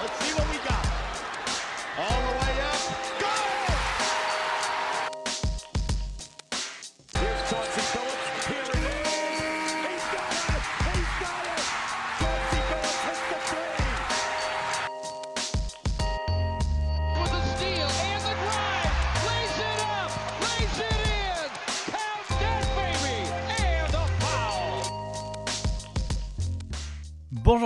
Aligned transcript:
Let's 0.00 0.18
see 0.24 0.32
what 0.32 0.49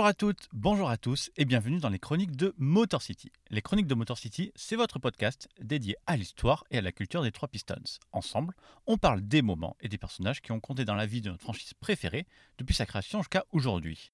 Bonjour 0.05 0.11
à 0.11 0.13
toutes, 0.13 0.49
bonjour 0.53 0.89
à 0.91 0.97
tous 0.97 1.31
et 1.35 1.45
bienvenue 1.45 1.79
dans 1.79 1.89
les 1.89 1.97
chroniques 1.97 2.35
de 2.35 2.53
Motor 2.59 3.01
City. 3.01 3.31
Les 3.49 3.63
chroniques 3.63 3.87
de 3.87 3.95
Motor 3.95 4.19
City, 4.19 4.51
c'est 4.53 4.75
votre 4.75 4.99
podcast 4.99 5.49
dédié 5.59 5.95
à 6.05 6.15
l'histoire 6.15 6.63
et 6.69 6.77
à 6.77 6.81
la 6.81 6.91
culture 6.91 7.23
des 7.23 7.31
trois 7.31 7.47
Pistons. 7.47 7.81
Ensemble, 8.11 8.53
on 8.85 8.99
parle 8.99 9.21
des 9.21 9.41
moments 9.41 9.75
et 9.79 9.89
des 9.89 9.97
personnages 9.97 10.43
qui 10.43 10.51
ont 10.51 10.59
compté 10.59 10.85
dans 10.85 10.93
la 10.93 11.07
vie 11.07 11.21
de 11.21 11.31
notre 11.31 11.41
franchise 11.41 11.73
préférée 11.73 12.27
depuis 12.59 12.75
sa 12.75 12.85
création 12.85 13.21
jusqu'à 13.21 13.45
aujourd'hui. 13.51 14.11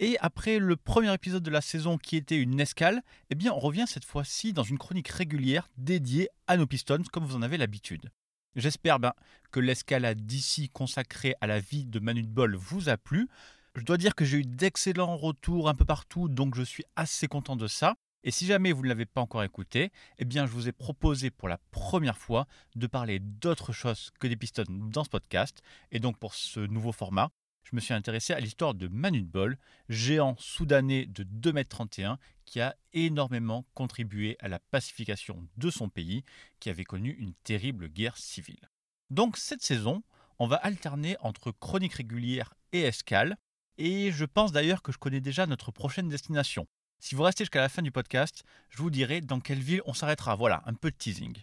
Et 0.00 0.18
après 0.20 0.58
le 0.58 0.76
premier 0.76 1.14
épisode 1.14 1.42
de 1.42 1.50
la 1.50 1.62
saison 1.62 1.96
qui 1.96 2.16
était 2.16 2.36
une 2.36 2.60
escale, 2.60 3.00
eh 3.30 3.34
bien 3.34 3.54
on 3.54 3.58
revient 3.58 3.86
cette 3.86 4.04
fois-ci 4.04 4.52
dans 4.52 4.64
une 4.64 4.76
chronique 4.76 5.08
régulière 5.08 5.70
dédiée 5.78 6.28
à 6.46 6.58
nos 6.58 6.66
Pistons 6.66 7.04
comme 7.10 7.24
vous 7.24 7.36
en 7.36 7.42
avez 7.42 7.56
l'habitude. 7.56 8.10
J'espère 8.54 8.98
ben, 8.98 9.14
que 9.50 9.60
l'escalade 9.60 10.26
d'ici 10.26 10.68
consacrée 10.68 11.36
à 11.40 11.46
la 11.46 11.58
vie 11.58 11.86
de 11.86 12.00
Manu 12.00 12.20
de 12.20 12.28
Bol 12.28 12.54
vous 12.54 12.90
a 12.90 12.98
plu. 12.98 13.30
Je 13.74 13.84
dois 13.84 13.96
dire 13.96 14.14
que 14.14 14.26
j'ai 14.26 14.38
eu 14.38 14.44
d'excellents 14.44 15.16
retours 15.16 15.66
un 15.66 15.74
peu 15.74 15.86
partout, 15.86 16.28
donc 16.28 16.54
je 16.54 16.62
suis 16.62 16.84
assez 16.94 17.26
content 17.26 17.56
de 17.56 17.66
ça. 17.66 17.94
Et 18.22 18.30
si 18.30 18.44
jamais 18.44 18.70
vous 18.70 18.82
ne 18.82 18.88
l'avez 18.88 19.06
pas 19.06 19.22
encore 19.22 19.42
écouté, 19.42 19.90
eh 20.18 20.26
bien 20.26 20.44
je 20.44 20.52
vous 20.52 20.68
ai 20.68 20.72
proposé 20.72 21.30
pour 21.30 21.48
la 21.48 21.58
première 21.70 22.18
fois 22.18 22.46
de 22.76 22.86
parler 22.86 23.18
d'autre 23.18 23.72
chose 23.72 24.10
que 24.20 24.26
des 24.26 24.36
pistons 24.36 24.64
dans 24.68 25.04
ce 25.04 25.08
podcast. 25.08 25.62
Et 25.90 26.00
donc 26.00 26.18
pour 26.18 26.34
ce 26.34 26.60
nouveau 26.60 26.92
format, 26.92 27.30
je 27.64 27.74
me 27.74 27.80
suis 27.80 27.94
intéressé 27.94 28.34
à 28.34 28.40
l'histoire 28.40 28.74
de 28.74 28.88
Manu 28.88 29.22
de 29.22 29.26
Bol, 29.26 29.56
géant 29.88 30.36
soudanais 30.38 31.06
de 31.06 31.24
2,31 31.24 32.02
m 32.02 32.16
qui 32.44 32.60
a 32.60 32.76
énormément 32.92 33.64
contribué 33.72 34.36
à 34.40 34.48
la 34.48 34.58
pacification 34.58 35.48
de 35.56 35.70
son 35.70 35.88
pays, 35.88 36.24
qui 36.60 36.68
avait 36.68 36.84
connu 36.84 37.10
une 37.12 37.32
terrible 37.42 37.88
guerre 37.88 38.18
civile. 38.18 38.68
Donc 39.08 39.38
cette 39.38 39.62
saison, 39.62 40.02
on 40.38 40.46
va 40.46 40.56
alterner 40.56 41.16
entre 41.20 41.52
chroniques 41.52 41.94
régulières 41.94 42.52
et 42.72 42.82
escales. 42.82 43.38
Et 43.84 44.12
je 44.12 44.24
pense 44.24 44.52
d'ailleurs 44.52 44.80
que 44.80 44.92
je 44.92 44.98
connais 44.98 45.20
déjà 45.20 45.44
notre 45.44 45.72
prochaine 45.72 46.08
destination. 46.08 46.68
Si 47.00 47.16
vous 47.16 47.24
restez 47.24 47.42
jusqu'à 47.42 47.60
la 47.60 47.68
fin 47.68 47.82
du 47.82 47.90
podcast, 47.90 48.44
je 48.68 48.78
vous 48.80 48.90
dirai 48.90 49.20
dans 49.20 49.40
quelle 49.40 49.58
ville 49.58 49.82
on 49.86 49.92
s'arrêtera. 49.92 50.36
Voilà, 50.36 50.62
un 50.66 50.74
peu 50.74 50.92
de 50.92 50.96
teasing. 50.96 51.36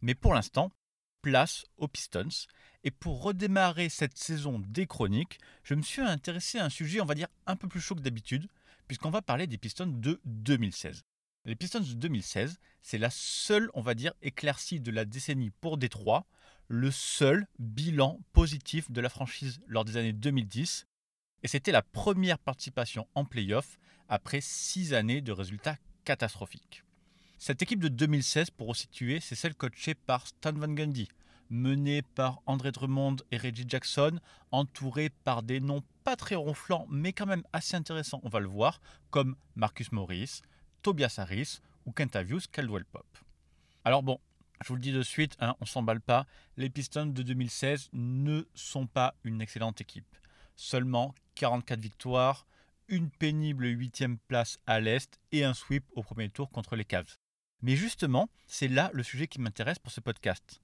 Mais 0.00 0.16
pour 0.16 0.34
l'instant, 0.34 0.72
place 1.22 1.64
aux 1.76 1.86
Pistons. 1.86 2.48
Et 2.82 2.90
pour 2.90 3.22
redémarrer 3.22 3.88
cette 3.88 4.18
saison 4.18 4.58
des 4.58 4.88
chroniques, 4.88 5.38
je 5.62 5.74
me 5.74 5.82
suis 5.82 6.02
intéressé 6.02 6.58
à 6.58 6.64
un 6.64 6.70
sujet, 6.70 7.00
on 7.00 7.04
va 7.04 7.14
dire, 7.14 7.28
un 7.46 7.54
peu 7.54 7.68
plus 7.68 7.80
chaud 7.80 7.94
que 7.94 8.00
d'habitude, 8.00 8.48
puisqu'on 8.88 9.10
va 9.10 9.22
parler 9.22 9.46
des 9.46 9.56
Pistons 9.56 9.86
de 9.86 10.20
2016. 10.24 11.04
Les 11.44 11.54
Pistons 11.54 11.78
de 11.78 11.94
2016, 11.94 12.58
c'est 12.82 12.98
la 12.98 13.10
seule, 13.10 13.70
on 13.74 13.80
va 13.80 13.94
dire, 13.94 14.12
éclaircie 14.22 14.80
de 14.80 14.90
la 14.90 15.04
décennie 15.04 15.50
pour 15.60 15.78
Détroit, 15.78 16.26
le 16.66 16.90
seul 16.90 17.46
bilan 17.60 18.18
positif 18.32 18.90
de 18.90 19.00
la 19.00 19.08
franchise 19.08 19.60
lors 19.68 19.84
des 19.84 19.96
années 19.96 20.12
2010 20.12 20.88
et 21.42 21.48
c'était 21.48 21.72
la 21.72 21.82
première 21.82 22.38
participation 22.38 23.06
en 23.14 23.24
playoff 23.24 23.78
après 24.08 24.40
six 24.40 24.94
années 24.94 25.20
de 25.20 25.32
résultats 25.32 25.76
catastrophiques. 26.04 26.84
Cette 27.38 27.62
équipe 27.62 27.80
de 27.80 27.88
2016, 27.88 28.50
pour 28.50 28.68
resituer, 28.68 29.20
c'est 29.20 29.34
celle 29.34 29.54
coachée 29.54 29.94
par 29.94 30.26
Stan 30.26 30.52
Van 30.52 30.72
Gundy, 30.72 31.08
menée 31.50 32.02
par 32.02 32.40
André 32.46 32.72
Drummond 32.72 33.16
et 33.30 33.36
Reggie 33.36 33.66
Jackson, 33.68 34.18
entourée 34.50 35.10
par 35.24 35.42
des 35.42 35.60
noms 35.60 35.82
pas 36.04 36.16
très 36.16 36.34
ronflants, 36.34 36.86
mais 36.88 37.12
quand 37.12 37.26
même 37.26 37.44
assez 37.52 37.76
intéressants, 37.76 38.20
on 38.22 38.28
va 38.28 38.40
le 38.40 38.48
voir, 38.48 38.80
comme 39.10 39.36
Marcus 39.54 39.92
Morris, 39.92 40.40
Tobias 40.82 41.16
Harris 41.18 41.60
ou 41.84 41.92
Kentavius 41.92 42.46
Caldwell 42.46 42.84
Pop. 42.84 43.06
Alors 43.84 44.02
bon, 44.02 44.18
je 44.62 44.68
vous 44.68 44.74
le 44.74 44.80
dis 44.80 44.92
de 44.92 45.02
suite, 45.02 45.36
hein, 45.40 45.54
on 45.60 45.66
s'emballe 45.66 46.00
pas, 46.00 46.26
les 46.56 46.70
Pistons 46.70 47.06
de 47.06 47.22
2016 47.22 47.90
ne 47.92 48.42
sont 48.54 48.86
pas 48.86 49.14
une 49.24 49.40
excellente 49.40 49.80
équipe. 49.80 50.16
Seulement 50.56 51.14
44 51.36 51.78
victoires, 51.78 52.46
une 52.88 53.10
pénible 53.10 53.66
huitième 53.66 54.18
place 54.18 54.58
à 54.66 54.80
l'Est 54.80 55.20
et 55.32 55.44
un 55.44 55.54
sweep 55.54 55.84
au 55.94 56.02
premier 56.02 56.28
tour 56.28 56.50
contre 56.50 56.74
les 56.76 56.84
Cavs. 56.84 57.18
Mais 57.62 57.76
justement, 57.76 58.28
c'est 58.46 58.68
là 58.68 58.90
le 58.92 59.02
sujet 59.02 59.28
qui 59.28 59.40
m'intéresse 59.40 59.78
pour 59.78 59.92
ce 59.92 60.00
podcast. 60.00 60.60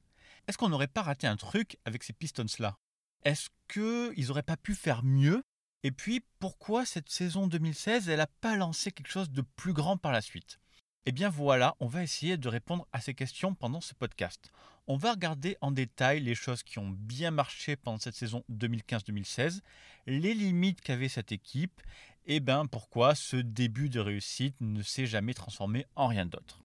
Est-ce 0.46 0.58
qu'on 0.58 0.68
n'aurait 0.68 0.88
pas 0.88 1.02
raté 1.02 1.26
un 1.26 1.36
truc 1.36 1.78
avec 1.84 2.02
ces 2.02 2.12
Pistons-là? 2.12 2.76
Est-ce 3.24 3.50
qu'ils 3.68 4.26
n'auraient 4.26 4.42
pas 4.42 4.56
pu 4.56 4.74
faire 4.74 5.04
mieux? 5.04 5.42
Et 5.84 5.92
puis, 5.92 6.24
pourquoi 6.38 6.84
cette 6.86 7.10
saison 7.10 7.46
2016, 7.46 8.08
elle 8.08 8.18
n'a 8.18 8.26
pas 8.26 8.56
lancé 8.56 8.92
quelque 8.92 9.10
chose 9.10 9.30
de 9.30 9.42
plus 9.42 9.72
grand 9.72 9.96
par 9.96 10.12
la 10.12 10.20
suite? 10.20 10.58
Eh 11.04 11.10
bien 11.10 11.28
voilà, 11.28 11.74
on 11.80 11.88
va 11.88 12.04
essayer 12.04 12.36
de 12.36 12.48
répondre 12.48 12.86
à 12.92 13.00
ces 13.00 13.12
questions 13.12 13.54
pendant 13.54 13.80
ce 13.80 13.92
podcast. 13.92 14.52
On 14.86 14.96
va 14.96 15.12
regarder 15.12 15.56
en 15.60 15.72
détail 15.72 16.20
les 16.20 16.36
choses 16.36 16.62
qui 16.62 16.78
ont 16.78 16.90
bien 16.90 17.32
marché 17.32 17.74
pendant 17.74 17.98
cette 17.98 18.14
saison 18.14 18.44
2015-2016, 18.52 19.62
les 20.06 20.32
limites 20.32 20.80
qu'avait 20.80 21.08
cette 21.08 21.32
équipe, 21.32 21.80
et 22.24 22.38
ben 22.38 22.66
pourquoi 22.66 23.16
ce 23.16 23.36
début 23.36 23.88
de 23.88 23.98
réussite 23.98 24.54
ne 24.60 24.82
s'est 24.82 25.06
jamais 25.06 25.34
transformé 25.34 25.86
en 25.96 26.06
rien 26.06 26.24
d'autre. 26.24 26.62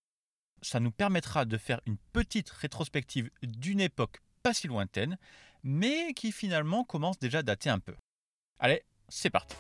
Ça 0.62 0.80
nous 0.80 0.92
permettra 0.92 1.46
de 1.46 1.58
faire 1.58 1.82
une 1.88 1.98
petite 2.14 2.52
rétrospective 2.52 3.32
d'une 3.42 3.80
époque 3.80 4.22
pas 4.44 4.54
si 4.54 4.68
lointaine, 4.68 5.18
mais 5.64 6.14
qui 6.14 6.32
finalement 6.32 6.84
commence 6.84 7.18
déjà 7.18 7.40
à 7.40 7.44
dater 7.44 7.72
un 7.72 7.80
peu. 7.80 7.96
Allez, 8.60 8.84
c'est 9.10 9.32
parti. 9.32 9.56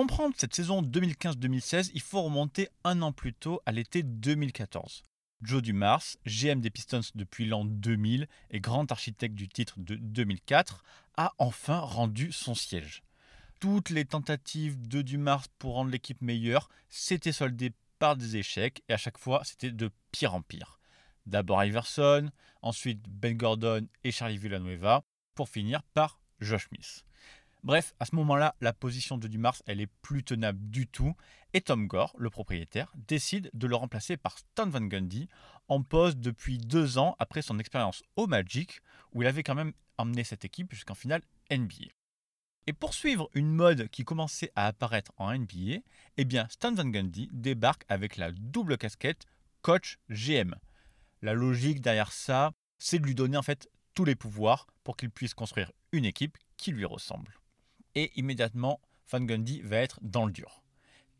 Comprendre 0.00 0.34
cette 0.38 0.54
saison 0.54 0.80
2015-2016, 0.80 1.90
il 1.92 2.00
faut 2.00 2.22
remonter 2.22 2.70
un 2.84 3.02
an 3.02 3.12
plus 3.12 3.34
tôt 3.34 3.60
à 3.66 3.72
l'été 3.72 4.02
2014. 4.02 5.02
Joe 5.42 5.60
Dumars, 5.60 6.16
GM 6.24 6.62
des 6.62 6.70
Pistons 6.70 7.02
depuis 7.14 7.44
l'an 7.44 7.66
2000 7.66 8.26
et 8.50 8.60
grand 8.60 8.90
architecte 8.90 9.34
du 9.34 9.46
titre 9.46 9.74
de 9.76 9.96
2004, 9.96 10.82
a 11.18 11.34
enfin 11.36 11.80
rendu 11.80 12.32
son 12.32 12.54
siège. 12.54 13.02
Toutes 13.60 13.90
les 13.90 14.06
tentatives 14.06 14.88
de 14.88 15.02
Dumars 15.02 15.46
pour 15.58 15.74
rendre 15.74 15.90
l'équipe 15.90 16.22
meilleure 16.22 16.70
s'étaient 16.88 17.30
soldées 17.30 17.74
par 17.98 18.16
des 18.16 18.38
échecs 18.38 18.82
et 18.88 18.94
à 18.94 18.96
chaque 18.96 19.18
fois 19.18 19.42
c'était 19.44 19.70
de 19.70 19.90
pire 20.12 20.32
en 20.32 20.40
pire. 20.40 20.80
D'abord 21.26 21.62
Iverson, 21.62 22.30
ensuite 22.62 23.04
Ben 23.06 23.36
Gordon 23.36 23.86
et 24.02 24.12
Charlie 24.12 24.38
Villanueva, 24.38 25.04
pour 25.34 25.50
finir 25.50 25.82
par 25.92 26.22
Josh 26.40 26.68
Smith. 26.68 27.04
Bref, 27.62 27.94
à 28.00 28.06
ce 28.06 28.16
moment-là, 28.16 28.54
la 28.62 28.72
position 28.72 29.18
de 29.18 29.28
Dumars, 29.28 29.60
elle 29.66 29.82
est 29.82 29.90
plus 30.00 30.24
tenable 30.24 30.58
du 30.70 30.86
tout, 30.86 31.14
et 31.52 31.60
Tom 31.60 31.86
Gore, 31.88 32.14
le 32.16 32.30
propriétaire, 32.30 32.90
décide 32.94 33.50
de 33.52 33.66
le 33.66 33.76
remplacer 33.76 34.16
par 34.16 34.38
Stan 34.38 34.66
Van 34.66 34.80
Gundy, 34.80 35.28
en 35.68 35.82
poste 35.82 36.18
depuis 36.18 36.56
deux 36.56 36.96
ans 36.96 37.16
après 37.18 37.42
son 37.42 37.58
expérience 37.58 38.02
au 38.16 38.26
Magic, 38.26 38.80
où 39.12 39.22
il 39.22 39.28
avait 39.28 39.42
quand 39.42 39.54
même 39.54 39.74
emmené 39.98 40.24
cette 40.24 40.46
équipe 40.46 40.72
jusqu'en 40.72 40.94
finale 40.94 41.22
NBA. 41.50 41.92
Et 42.66 42.72
pour 42.72 42.94
suivre 42.94 43.28
une 43.34 43.52
mode 43.52 43.88
qui 43.88 44.04
commençait 44.04 44.52
à 44.56 44.66
apparaître 44.66 45.12
en 45.18 45.36
NBA, 45.36 45.80
eh 46.16 46.24
bien 46.24 46.46
Stan 46.48 46.72
Van 46.72 46.86
Gundy 46.86 47.28
débarque 47.30 47.84
avec 47.88 48.16
la 48.16 48.32
double 48.32 48.78
casquette 48.78 49.26
coach 49.60 49.98
GM. 50.08 50.54
La 51.20 51.34
logique 51.34 51.82
derrière 51.82 52.12
ça, 52.12 52.52
c'est 52.78 52.98
de 52.98 53.04
lui 53.04 53.14
donner 53.14 53.36
en 53.36 53.42
fait 53.42 53.68
tous 53.94 54.06
les 54.06 54.14
pouvoirs 54.14 54.66
pour 54.82 54.96
qu'il 54.96 55.10
puisse 55.10 55.34
construire 55.34 55.72
une 55.92 56.06
équipe 56.06 56.38
qui 56.56 56.72
lui 56.72 56.86
ressemble 56.86 57.39
et 57.94 58.12
immédiatement, 58.16 58.80
Van 59.10 59.20
Gundy 59.20 59.60
va 59.62 59.78
être 59.78 59.98
dans 60.02 60.26
le 60.26 60.32
dur. 60.32 60.62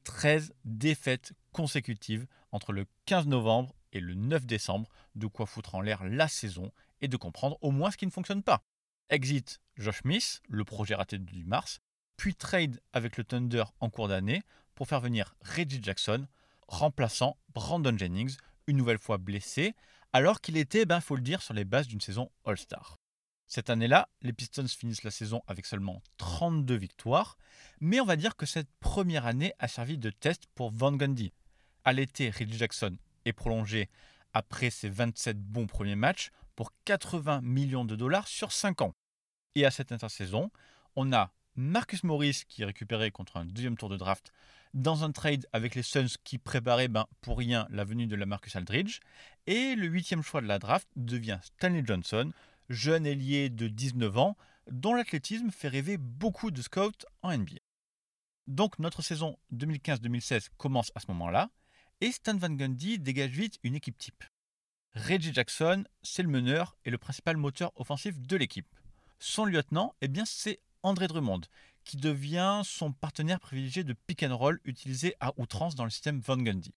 13 0.04 0.54
défaites 0.64 1.32
consécutives 1.52 2.26
entre 2.52 2.72
le 2.72 2.86
15 3.06 3.26
novembre 3.26 3.74
et 3.92 4.00
le 4.00 4.14
9 4.14 4.46
décembre, 4.46 4.88
de 5.14 5.26
quoi 5.26 5.46
foutre 5.46 5.74
en 5.74 5.80
l'air 5.80 6.04
la 6.04 6.28
saison 6.28 6.72
et 7.00 7.08
de 7.08 7.16
comprendre 7.16 7.58
au 7.60 7.70
moins 7.70 7.90
ce 7.90 7.96
qui 7.96 8.06
ne 8.06 8.10
fonctionne 8.10 8.42
pas. 8.42 8.62
Exit 9.08 9.60
Josh 9.76 10.02
Smith, 10.02 10.40
le 10.48 10.64
projet 10.64 10.94
raté 10.94 11.18
du 11.18 11.44
mars, 11.44 11.80
puis 12.16 12.34
trade 12.34 12.80
avec 12.92 13.16
le 13.16 13.24
Thunder 13.24 13.64
en 13.80 13.90
cours 13.90 14.08
d'année 14.08 14.42
pour 14.74 14.86
faire 14.86 15.00
venir 15.00 15.34
Reggie 15.40 15.82
Jackson, 15.82 16.26
remplaçant 16.68 17.36
Brandon 17.54 17.96
Jennings, 17.96 18.36
une 18.66 18.76
nouvelle 18.76 18.98
fois 18.98 19.18
blessé, 19.18 19.74
alors 20.12 20.40
qu'il 20.40 20.56
était, 20.56 20.86
ben 20.86 21.00
faut 21.00 21.16
le 21.16 21.22
dire, 21.22 21.42
sur 21.42 21.54
les 21.54 21.64
bases 21.64 21.88
d'une 21.88 22.00
saison 22.00 22.30
All-Star. 22.44 22.99
Cette 23.52 23.68
année-là, 23.68 24.08
les 24.22 24.32
Pistons 24.32 24.68
finissent 24.68 25.02
la 25.02 25.10
saison 25.10 25.42
avec 25.48 25.66
seulement 25.66 26.04
32 26.18 26.76
victoires, 26.76 27.36
mais 27.80 27.98
on 27.98 28.04
va 28.04 28.14
dire 28.14 28.36
que 28.36 28.46
cette 28.46 28.70
première 28.78 29.26
année 29.26 29.54
a 29.58 29.66
servi 29.66 29.98
de 29.98 30.10
test 30.10 30.44
pour 30.54 30.70
Van 30.70 30.92
Gundy. 30.92 31.32
À 31.84 31.92
l'été, 31.92 32.30
Reggie 32.30 32.56
Jackson 32.56 32.96
est 33.24 33.32
prolongé 33.32 33.90
après 34.34 34.70
ses 34.70 34.88
27 34.88 35.36
bons 35.36 35.66
premiers 35.66 35.96
matchs 35.96 36.30
pour 36.54 36.70
80 36.84 37.40
millions 37.42 37.84
de 37.84 37.96
dollars 37.96 38.28
sur 38.28 38.52
5 38.52 38.82
ans. 38.82 38.94
Et 39.56 39.66
à 39.66 39.72
cette 39.72 39.90
intersaison, 39.90 40.52
on 40.94 41.12
a 41.12 41.32
Marcus 41.56 42.04
Morris 42.04 42.44
qui 42.46 42.62
est 42.62 42.66
récupéré 42.66 43.10
contre 43.10 43.36
un 43.36 43.46
deuxième 43.46 43.76
tour 43.76 43.88
de 43.88 43.96
draft 43.96 44.32
dans 44.74 45.02
un 45.02 45.10
trade 45.10 45.48
avec 45.52 45.74
les 45.74 45.82
Suns 45.82 46.06
qui 46.22 46.38
préparaient 46.38 46.86
ben, 46.86 47.06
pour 47.20 47.38
rien 47.38 47.66
la 47.70 47.82
venue 47.82 48.06
de 48.06 48.14
la 48.14 48.26
Marcus 48.26 48.54
Aldridge. 48.54 49.00
Et 49.48 49.74
le 49.74 49.88
huitième 49.88 50.22
choix 50.22 50.40
de 50.40 50.46
la 50.46 50.60
draft 50.60 50.86
devient 50.94 51.40
Stanley 51.42 51.82
Johnson, 51.84 52.30
jeune 52.70 53.04
ailier 53.04 53.50
de 53.50 53.68
19 53.68 54.16
ans, 54.16 54.36
dont 54.70 54.94
l'athlétisme 54.94 55.50
fait 55.50 55.68
rêver 55.68 55.98
beaucoup 55.98 56.50
de 56.50 56.62
scouts 56.62 57.04
en 57.22 57.36
NBA. 57.36 57.58
Donc 58.46 58.78
notre 58.78 59.02
saison 59.02 59.38
2015-2016 59.52 60.48
commence 60.56 60.92
à 60.94 61.00
ce 61.00 61.06
moment-là, 61.08 61.50
et 62.00 62.12
Stan 62.12 62.36
Van 62.36 62.50
Gundy 62.50 62.98
dégage 62.98 63.32
vite 63.32 63.58
une 63.62 63.74
équipe 63.74 63.98
type. 63.98 64.24
Reggie 64.94 65.34
Jackson, 65.34 65.84
c'est 66.02 66.22
le 66.22 66.28
meneur 66.28 66.76
et 66.84 66.90
le 66.90 66.98
principal 66.98 67.36
moteur 67.36 67.72
offensif 67.76 68.18
de 68.18 68.36
l'équipe. 68.36 68.74
Son 69.18 69.44
lieutenant, 69.44 69.94
eh 70.00 70.08
bien, 70.08 70.24
c'est 70.24 70.60
André 70.82 71.06
Drummond, 71.08 71.42
qui 71.84 71.96
devient 71.96 72.62
son 72.64 72.92
partenaire 72.92 73.40
privilégié 73.40 73.84
de 73.84 73.92
pick 73.92 74.22
and 74.22 74.36
roll 74.36 74.60
utilisé 74.64 75.14
à 75.20 75.32
outrance 75.38 75.74
dans 75.74 75.84
le 75.84 75.90
système 75.90 76.20
Van 76.20 76.36
Gundy. 76.36 76.74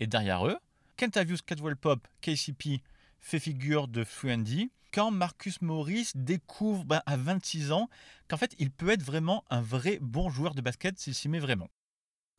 Et 0.00 0.06
derrière 0.06 0.46
eux, 0.46 0.58
Kentavious 0.96 1.38
Cadwell 1.44 1.76
Pop, 1.76 2.06
KCP, 2.20 2.82
fait 3.20 3.40
figure 3.40 3.88
de 3.88 4.04
Fuendi, 4.04 4.70
quand 4.92 5.10
Marcus 5.10 5.60
Morris 5.62 6.10
découvre 6.14 6.84
ben, 6.84 7.02
à 7.06 7.16
26 7.16 7.72
ans 7.72 7.88
qu'en 8.28 8.36
fait 8.36 8.54
il 8.58 8.70
peut 8.70 8.90
être 8.90 9.02
vraiment 9.02 9.44
un 9.50 9.60
vrai 9.60 9.98
bon 10.00 10.30
joueur 10.30 10.54
de 10.54 10.60
basket 10.60 10.98
s'il 10.98 11.14
s'y 11.14 11.28
met 11.28 11.38
vraiment. 11.38 11.68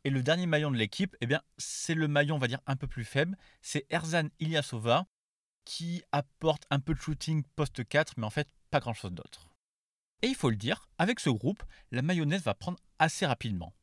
Et 0.04 0.10
le 0.10 0.24
dernier 0.24 0.46
maillon 0.46 0.72
de 0.72 0.78
l'équipe, 0.78 1.18
eh 1.20 1.26
bien, 1.26 1.42
c'est 1.58 1.94
le 1.94 2.08
maillon, 2.08 2.36
on 2.36 2.40
va 2.40 2.48
dire, 2.48 2.62
un 2.66 2.78
peu 2.78 2.88
plus 2.88 3.04
faible. 3.04 3.38
C'est 3.62 3.86
Erzan 3.90 4.30
Ilyasova, 4.40 5.06
qui 5.66 6.02
apporte 6.14 6.64
un 6.70 6.80
peu 6.80 6.94
de 6.94 7.00
shooting 7.00 7.44
post 7.58 7.86
4, 7.86 8.14
mais 8.16 8.26
en 8.26 8.30
fait, 8.30 8.48
pas 8.72 8.80
grand-chose 8.80 9.12
d'autre. 9.12 9.50
Et 10.22 10.28
il 10.28 10.36
faut 10.36 10.50
le 10.50 10.56
dire, 10.56 10.88
avec 10.98 11.20
ce 11.20 11.30
groupe, 11.30 11.62
la 11.92 12.02
mayonnaise 12.02 12.44
va 12.44 12.54
prendre 12.54 12.80
assez 13.00 13.26
rapidement. 13.26 13.74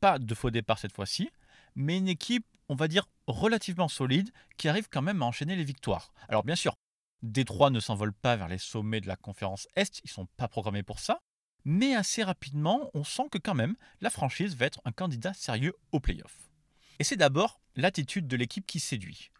Pas 0.00 0.18
de 0.18 0.34
faux 0.34 0.50
départ 0.50 0.78
cette 0.78 0.94
fois-ci, 0.94 1.30
mais 1.74 1.96
une 1.96 2.08
équipe, 2.08 2.46
on 2.68 2.74
va 2.74 2.86
dire, 2.86 3.08
relativement 3.26 3.88
solide, 3.88 4.30
qui 4.58 4.68
arrive 4.68 4.90
quand 4.90 5.00
même 5.00 5.22
à 5.22 5.24
enchaîner 5.24 5.56
les 5.56 5.64
victoires. 5.64 6.12
Alors 6.28 6.44
bien 6.44 6.56
sûr, 6.56 6.74
Détroit 7.22 7.70
ne 7.70 7.80
s'envole 7.80 8.12
pas 8.12 8.36
vers 8.36 8.48
les 8.48 8.58
sommets 8.58 9.00
de 9.00 9.08
la 9.08 9.16
conférence 9.16 9.68
Est, 9.76 10.00
ils 10.04 10.08
ne 10.08 10.12
sont 10.12 10.26
pas 10.36 10.48
programmés 10.48 10.82
pour 10.82 10.98
ça, 10.98 11.20
mais 11.64 11.94
assez 11.94 12.22
rapidement, 12.22 12.90
on 12.94 13.04
sent 13.04 13.28
que 13.30 13.38
quand 13.38 13.54
même, 13.54 13.76
la 14.00 14.10
franchise 14.10 14.56
va 14.56 14.66
être 14.66 14.80
un 14.84 14.92
candidat 14.92 15.34
sérieux 15.34 15.74
au 15.92 16.00
playoff. 16.00 16.50
Et 16.98 17.04
c'est 17.04 17.16
d'abord 17.16 17.60
l'attitude 17.76 18.26
de 18.26 18.36
l'équipe 18.36 18.66
qui 18.66 18.80
séduit. 18.80 19.30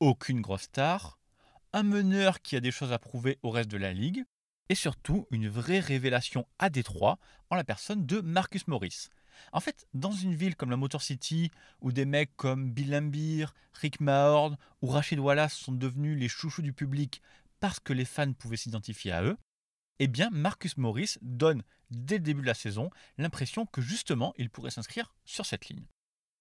Aucune 0.00 0.40
grosse 0.40 0.62
star, 0.62 1.18
un 1.72 1.82
meneur 1.82 2.42
qui 2.42 2.56
a 2.56 2.60
des 2.60 2.70
choses 2.70 2.92
à 2.92 2.98
prouver 2.98 3.38
au 3.42 3.50
reste 3.50 3.70
de 3.70 3.76
la 3.76 3.92
ligue, 3.92 4.24
et 4.68 4.74
surtout 4.74 5.26
une 5.30 5.48
vraie 5.48 5.80
révélation 5.80 6.46
à 6.58 6.70
Détroit 6.70 7.18
en 7.50 7.56
la 7.56 7.64
personne 7.64 8.06
de 8.06 8.20
Marcus 8.20 8.68
Morris. 8.68 9.08
En 9.52 9.60
fait, 9.60 9.86
dans 9.94 10.12
une 10.12 10.34
ville 10.34 10.56
comme 10.56 10.70
la 10.70 10.76
Motor 10.76 11.02
City, 11.02 11.50
où 11.80 11.92
des 11.92 12.04
mecs 12.04 12.36
comme 12.36 12.72
Bill 12.72 12.90
Lambier, 12.90 13.46
Rick 13.74 14.00
Mahorn 14.00 14.56
ou 14.82 14.88
Rachid 14.88 15.18
Wallace 15.18 15.54
sont 15.54 15.72
devenus 15.72 16.18
les 16.18 16.28
chouchous 16.28 16.62
du 16.62 16.72
public 16.72 17.22
parce 17.60 17.80
que 17.80 17.92
les 17.92 18.04
fans 18.04 18.32
pouvaient 18.32 18.56
s'identifier 18.56 19.12
à 19.12 19.22
eux, 19.22 19.36
eh 19.98 20.08
bien 20.08 20.30
Marcus 20.30 20.76
Morris 20.78 21.16
donne 21.20 21.62
dès 21.90 22.16
le 22.16 22.24
début 22.24 22.42
de 22.42 22.46
la 22.46 22.54
saison 22.54 22.90
l'impression 23.18 23.66
que 23.66 23.82
justement 23.82 24.32
il 24.38 24.50
pourrait 24.50 24.70
s'inscrire 24.70 25.14
sur 25.24 25.44
cette 25.44 25.68
ligne. 25.68 25.84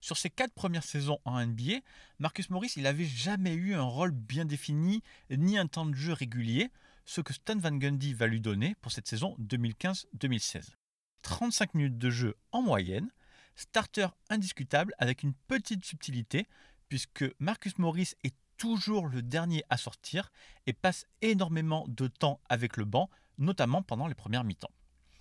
Sur 0.02 0.16
ses 0.16 0.30
quatre 0.30 0.54
premières 0.54 0.86
saisons 0.86 1.20
en 1.26 1.46
NBA, 1.46 1.82
Marcus 2.20 2.50
Morris 2.50 2.72
n'avait 2.78 3.06
jamais 3.06 3.54
eu 3.54 3.74
un 3.74 3.84
rôle 3.84 4.12
bien 4.12 4.46
défini 4.46 5.04
ni 5.30 5.58
un 5.58 5.68
temps 5.68 5.86
de 5.86 5.94
jeu 5.94 6.14
régulier, 6.14 6.70
ce 7.06 7.20
que 7.20 7.34
Stan 7.34 7.58
Van 7.58 7.76
Gundy 7.76 8.14
va 8.14 8.28
lui 8.28 8.40
donner 8.40 8.76
pour 8.82 8.94
cette 8.94 9.08
saison 9.08 9.36
2015-2016. 9.42 10.79
35 11.22 11.74
minutes 11.74 11.98
de 11.98 12.10
jeu 12.10 12.36
en 12.52 12.62
moyenne, 12.62 13.10
starter 13.56 14.08
indiscutable 14.30 14.94
avec 14.98 15.24
une 15.24 15.34
petite 15.34 15.86
subtilité, 15.86 16.48
puisque 16.88 17.26
Marcus 17.40 17.78
Morris 17.78 18.14
est 18.24 18.36
toujours 18.58 19.08
le 19.08 19.22
dernier 19.22 19.64
à 19.70 19.78
sortir 19.78 20.32
et 20.66 20.74
passe 20.74 21.06
énormément 21.22 21.86
de 21.88 22.08
temps 22.08 22.42
avec 22.50 22.78
le 22.78 22.86
banc, 22.86 23.10
notamment 23.38 23.82
pendant 23.82 24.08
les 24.08 24.16
premières 24.16 24.44
mi-temps. 24.44 24.72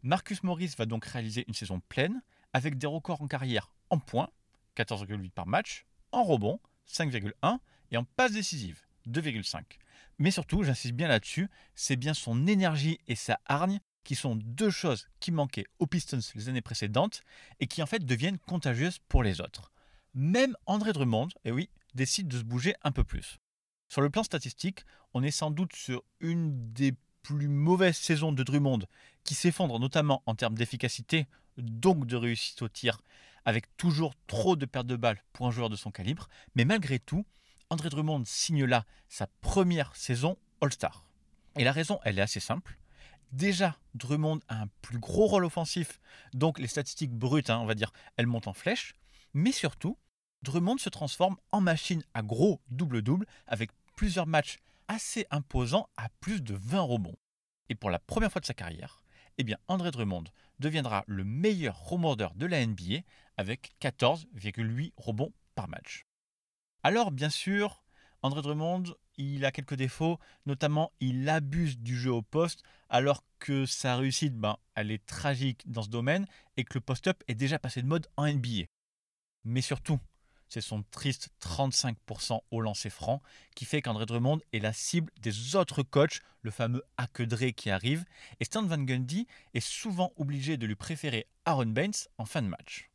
Marcus 0.02 0.42
Morris 0.42 0.74
va 0.76 0.86
donc 0.86 1.04
réaliser 1.04 1.44
une 1.48 1.54
saison 1.54 1.80
pleine, 1.88 2.22
avec 2.52 2.78
des 2.78 2.86
records 2.86 3.22
en 3.22 3.28
carrière 3.28 3.72
en 3.90 3.98
points, 3.98 4.30
14,8 4.76 5.30
par 5.30 5.46
match, 5.46 5.86
en 6.12 6.22
rebond, 6.22 6.60
5,1, 6.88 7.58
et 7.90 7.96
en 7.96 8.04
passe 8.04 8.32
décisive, 8.32 8.82
2,5. 9.08 9.62
Mais 10.18 10.30
surtout, 10.30 10.62
j'insiste 10.62 10.94
bien 10.94 11.08
là-dessus, 11.08 11.48
c'est 11.74 11.96
bien 11.96 12.14
son 12.14 12.46
énergie 12.46 12.98
et 13.06 13.14
sa 13.14 13.40
hargne 13.46 13.80
qui 14.04 14.14
sont 14.14 14.36
deux 14.36 14.70
choses 14.70 15.08
qui 15.20 15.32
manquaient 15.32 15.66
aux 15.78 15.86
Pistons 15.86 16.20
les 16.34 16.48
années 16.48 16.62
précédentes 16.62 17.22
et 17.60 17.66
qui 17.66 17.82
en 17.82 17.86
fait 17.86 18.04
deviennent 18.04 18.38
contagieuses 18.38 18.98
pour 19.08 19.22
les 19.22 19.40
autres. 19.40 19.72
Même 20.14 20.56
André 20.66 20.92
Drummond, 20.92 21.28
et 21.44 21.48
eh 21.48 21.52
oui, 21.52 21.68
décide 21.94 22.28
de 22.28 22.38
se 22.38 22.44
bouger 22.44 22.74
un 22.82 22.92
peu 22.92 23.04
plus. 23.04 23.38
Sur 23.88 24.00
le 24.00 24.10
plan 24.10 24.22
statistique, 24.22 24.84
on 25.14 25.22
est 25.22 25.30
sans 25.30 25.50
doute 25.50 25.74
sur 25.74 26.02
une 26.20 26.72
des 26.72 26.94
plus 27.22 27.48
mauvaises 27.48 27.96
saisons 27.96 28.32
de 28.32 28.42
Drummond, 28.42 28.80
qui 29.24 29.34
s'effondre 29.34 29.78
notamment 29.78 30.22
en 30.26 30.34
termes 30.34 30.54
d'efficacité, 30.54 31.26
donc 31.56 32.06
de 32.06 32.16
réussite 32.16 32.62
au 32.62 32.68
tir, 32.68 33.00
avec 33.44 33.76
toujours 33.76 34.14
trop 34.26 34.56
de 34.56 34.66
pertes 34.66 34.86
de 34.86 34.96
balles 34.96 35.22
pour 35.32 35.46
un 35.46 35.50
joueur 35.50 35.70
de 35.70 35.76
son 35.76 35.90
calibre. 35.90 36.28
Mais 36.54 36.64
malgré 36.64 36.98
tout, 36.98 37.26
André 37.70 37.90
Drummond 37.90 38.22
signe 38.24 38.64
là 38.64 38.84
sa 39.08 39.26
première 39.40 39.94
saison 39.94 40.38
All-Star. 40.60 41.04
Et 41.56 41.64
la 41.64 41.72
raison, 41.72 41.98
elle 42.04 42.18
est 42.18 42.22
assez 42.22 42.40
simple. 42.40 42.78
Déjà, 43.32 43.76
Drummond 43.94 44.40
a 44.48 44.62
un 44.62 44.66
plus 44.80 44.98
gros 44.98 45.26
rôle 45.26 45.44
offensif, 45.44 46.00
donc 46.32 46.58
les 46.58 46.66
statistiques 46.66 47.12
brutes, 47.12 47.50
hein, 47.50 47.58
on 47.58 47.66
va 47.66 47.74
dire, 47.74 47.92
elles 48.16 48.26
montent 48.26 48.48
en 48.48 48.54
flèche. 48.54 48.94
Mais 49.34 49.52
surtout, 49.52 49.98
Drummond 50.42 50.78
se 50.78 50.88
transforme 50.88 51.36
en 51.52 51.60
machine 51.60 52.02
à 52.14 52.22
gros 52.22 52.60
double-double 52.70 53.26
avec 53.46 53.70
plusieurs 53.96 54.26
matchs 54.26 54.58
assez 54.88 55.26
imposants 55.30 55.88
à 55.96 56.08
plus 56.20 56.42
de 56.42 56.54
20 56.54 56.80
rebonds. 56.80 57.16
Et 57.68 57.74
pour 57.74 57.90
la 57.90 57.98
première 57.98 58.32
fois 58.32 58.40
de 58.40 58.46
sa 58.46 58.54
carrière, 58.54 59.02
eh 59.36 59.44
bien 59.44 59.58
André 59.68 59.90
Drummond 59.90 60.24
deviendra 60.58 61.04
le 61.06 61.24
meilleur 61.24 61.78
rebondeur 61.84 62.34
de 62.34 62.46
la 62.46 62.64
NBA 62.64 63.02
avec 63.36 63.74
14,8 63.80 64.92
rebonds 64.96 65.32
par 65.54 65.68
match. 65.68 66.06
Alors 66.82 67.10
bien 67.10 67.30
sûr, 67.30 67.84
André 68.22 68.42
Drummond, 68.42 68.84
il 69.18 69.44
a 69.44 69.52
quelques 69.52 69.74
défauts, 69.74 70.18
notamment 70.46 70.92
il 71.00 71.28
abuse 71.28 71.78
du 71.78 71.98
jeu 71.98 72.12
au 72.12 72.22
poste, 72.22 72.62
alors 72.88 73.24
que 73.38 73.66
sa 73.66 73.96
réussite, 73.96 74.34
ben, 74.34 74.56
elle 74.74 74.90
est 74.90 75.04
tragique 75.04 75.62
dans 75.70 75.82
ce 75.82 75.90
domaine, 75.90 76.26
et 76.56 76.64
que 76.64 76.74
le 76.74 76.80
post-up 76.80 77.22
est 77.28 77.34
déjà 77.34 77.58
passé 77.58 77.82
de 77.82 77.86
mode 77.86 78.06
en 78.16 78.26
NBA. 78.26 78.64
Mais 79.44 79.60
surtout, 79.60 79.98
c'est 80.48 80.60
son 80.60 80.82
triste 80.90 81.28
35% 81.42 82.40
au 82.50 82.60
lancer 82.60 82.90
franc 82.90 83.20
qui 83.54 83.64
fait 83.66 83.82
qu'André 83.82 84.06
Drummond 84.06 84.40
est 84.52 84.60
la 84.60 84.72
cible 84.72 85.12
des 85.20 85.56
autres 85.56 85.82
coachs, 85.82 86.20
le 86.42 86.50
fameux 86.50 86.82
Dre 87.18 87.50
qui 87.54 87.70
arrive, 87.70 88.04
et 88.40 88.44
Stan 88.44 88.62
Van 88.62 88.78
Gundy 88.78 89.26
est 89.54 89.60
souvent 89.60 90.12
obligé 90.16 90.56
de 90.56 90.66
lui 90.66 90.74
préférer 90.74 91.26
Aaron 91.44 91.66
Baines 91.66 91.92
en 92.16 92.24
fin 92.24 92.42
de 92.42 92.48
match. 92.48 92.88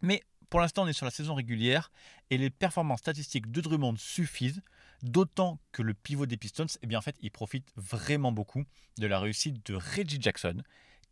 Mais 0.00 0.22
pour 0.48 0.60
l'instant, 0.60 0.84
on 0.84 0.86
est 0.86 0.94
sur 0.94 1.04
la 1.04 1.10
saison 1.10 1.34
régulière 1.34 1.90
et 2.30 2.38
les 2.38 2.50
performances 2.50 3.00
statistiques 3.00 3.50
de 3.50 3.60
Drummond 3.60 3.96
suffisent, 3.98 4.62
d'autant 5.02 5.58
que 5.72 5.82
le 5.82 5.94
pivot 5.94 6.26
des 6.26 6.36
Pistons, 6.36 6.66
eh 6.82 6.86
bien 6.86 6.98
en 6.98 7.02
fait, 7.02 7.16
il 7.20 7.30
profite 7.30 7.70
vraiment 7.76 8.32
beaucoup 8.32 8.64
de 8.98 9.06
la 9.06 9.20
réussite 9.20 9.64
de 9.66 9.74
Reggie 9.74 10.20
Jackson, 10.20 10.62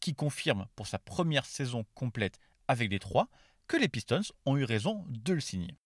qui 0.01 0.15
confirme 0.15 0.67
pour 0.77 0.87
sa 0.87 0.99
première 0.99 1.47
saison 1.47 1.85
complète 1.95 2.39
avec 2.69 2.91
les 2.91 2.99
trois 2.99 3.29
que 3.67 3.77
les 3.77 3.89
Pistons 3.89 4.23
ont 4.45 4.57
eu 4.57 4.65
raison 4.65 5.05
de 5.09 5.33
le 5.33 5.41
signer. 5.41 5.77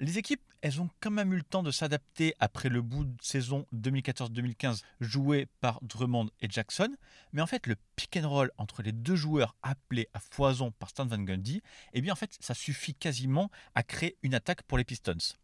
Les 0.00 0.18
équipes, 0.18 0.42
elles 0.60 0.80
ont 0.80 0.90
quand 1.00 1.12
même 1.12 1.32
eu 1.32 1.36
le 1.36 1.44
temps 1.44 1.62
de 1.62 1.70
s'adapter 1.70 2.34
après 2.40 2.68
le 2.68 2.82
bout 2.82 3.04
de 3.04 3.22
saison 3.22 3.64
2014-2015 3.72 4.82
joué 5.00 5.46
par 5.60 5.78
Drummond 5.82 6.30
et 6.40 6.48
Jackson, 6.50 6.88
mais 7.32 7.40
en 7.40 7.46
fait 7.46 7.68
le 7.68 7.76
pick 7.94 8.16
and 8.16 8.28
roll 8.28 8.50
entre 8.58 8.82
les 8.82 8.90
deux 8.90 9.14
joueurs 9.14 9.54
appelés 9.62 10.08
à 10.12 10.18
foison 10.18 10.72
par 10.72 10.90
Stan 10.90 11.06
Van 11.06 11.18
Gundy, 11.18 11.62
eh 11.92 12.00
bien 12.00 12.12
en 12.12 12.16
fait 12.16 12.36
ça 12.40 12.54
suffit 12.54 12.94
quasiment 12.94 13.50
à 13.76 13.84
créer 13.84 14.16
une 14.22 14.34
attaque 14.34 14.62
pour 14.64 14.78
les 14.78 14.84
Pistons. 14.84 15.36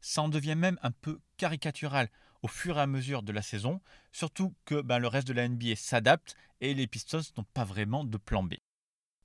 Ça 0.00 0.22
en 0.22 0.28
devient 0.28 0.54
même 0.56 0.78
un 0.82 0.90
peu 0.90 1.20
caricatural 1.36 2.08
au 2.42 2.48
fur 2.48 2.78
et 2.78 2.82
à 2.82 2.86
mesure 2.86 3.22
de 3.22 3.32
la 3.32 3.42
saison, 3.42 3.80
surtout 4.12 4.54
que 4.64 4.80
ben, 4.80 4.98
le 4.98 5.08
reste 5.08 5.28
de 5.28 5.32
la 5.32 5.48
NBA 5.48 5.76
s'adapte 5.76 6.36
et 6.60 6.74
les 6.74 6.86
Pistons 6.86 7.20
n'ont 7.36 7.46
pas 7.54 7.64
vraiment 7.64 8.04
de 8.04 8.16
plan 8.16 8.42
B. 8.42 8.54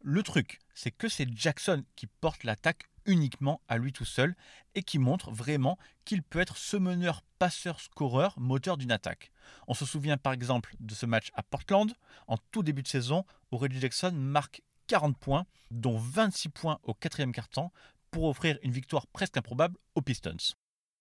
Le 0.04 0.24
truc, 0.24 0.60
c'est 0.74 0.92
que 0.92 1.08
c'est 1.08 1.28
Jackson 1.32 1.84
qui 1.96 2.08
porte 2.08 2.44
l'attaque 2.44 2.86
uniquement 3.06 3.62
à 3.68 3.78
lui 3.78 3.94
tout 3.94 4.06
seul 4.06 4.36
et 4.76 4.84
qui 4.84 5.00
montre 5.00 5.32
vraiment 5.32 5.78
qu'il 6.06 6.24
peut 6.24 6.40
être 6.40 6.58
ce 6.58 6.78
meneur, 6.78 7.22
passeur, 7.40 7.80
scoreur, 7.80 8.40
moteur 8.40 8.78
d'une 8.78 8.92
attaque. 8.92 9.32
On 9.68 9.74
se 9.74 9.86
souvient 9.86 10.18
par 10.18 10.34
exemple 10.34 10.76
de 10.80 10.94
ce 10.94 11.06
match 11.06 11.30
à 11.34 11.44
Portland, 11.44 11.94
en 12.28 12.38
tout 12.52 12.64
début 12.64 12.84
de 12.84 12.88
saison, 12.88 13.26
Reggie 13.52 13.80
Jackson 13.80 14.12
marque 14.14 14.62
40 14.88 15.18
points, 15.18 15.46
dont 15.70 15.98
26 15.98 16.50
points 16.50 16.80
au 16.84 16.94
quatrième 16.94 17.32
quart-temps, 17.32 17.72
pour 18.12 18.26
offrir 18.26 18.60
une 18.62 18.72
victoire 18.72 19.08
presque 19.08 19.38
improbable 19.38 19.78
aux 19.96 20.02
Pistons. 20.02 20.56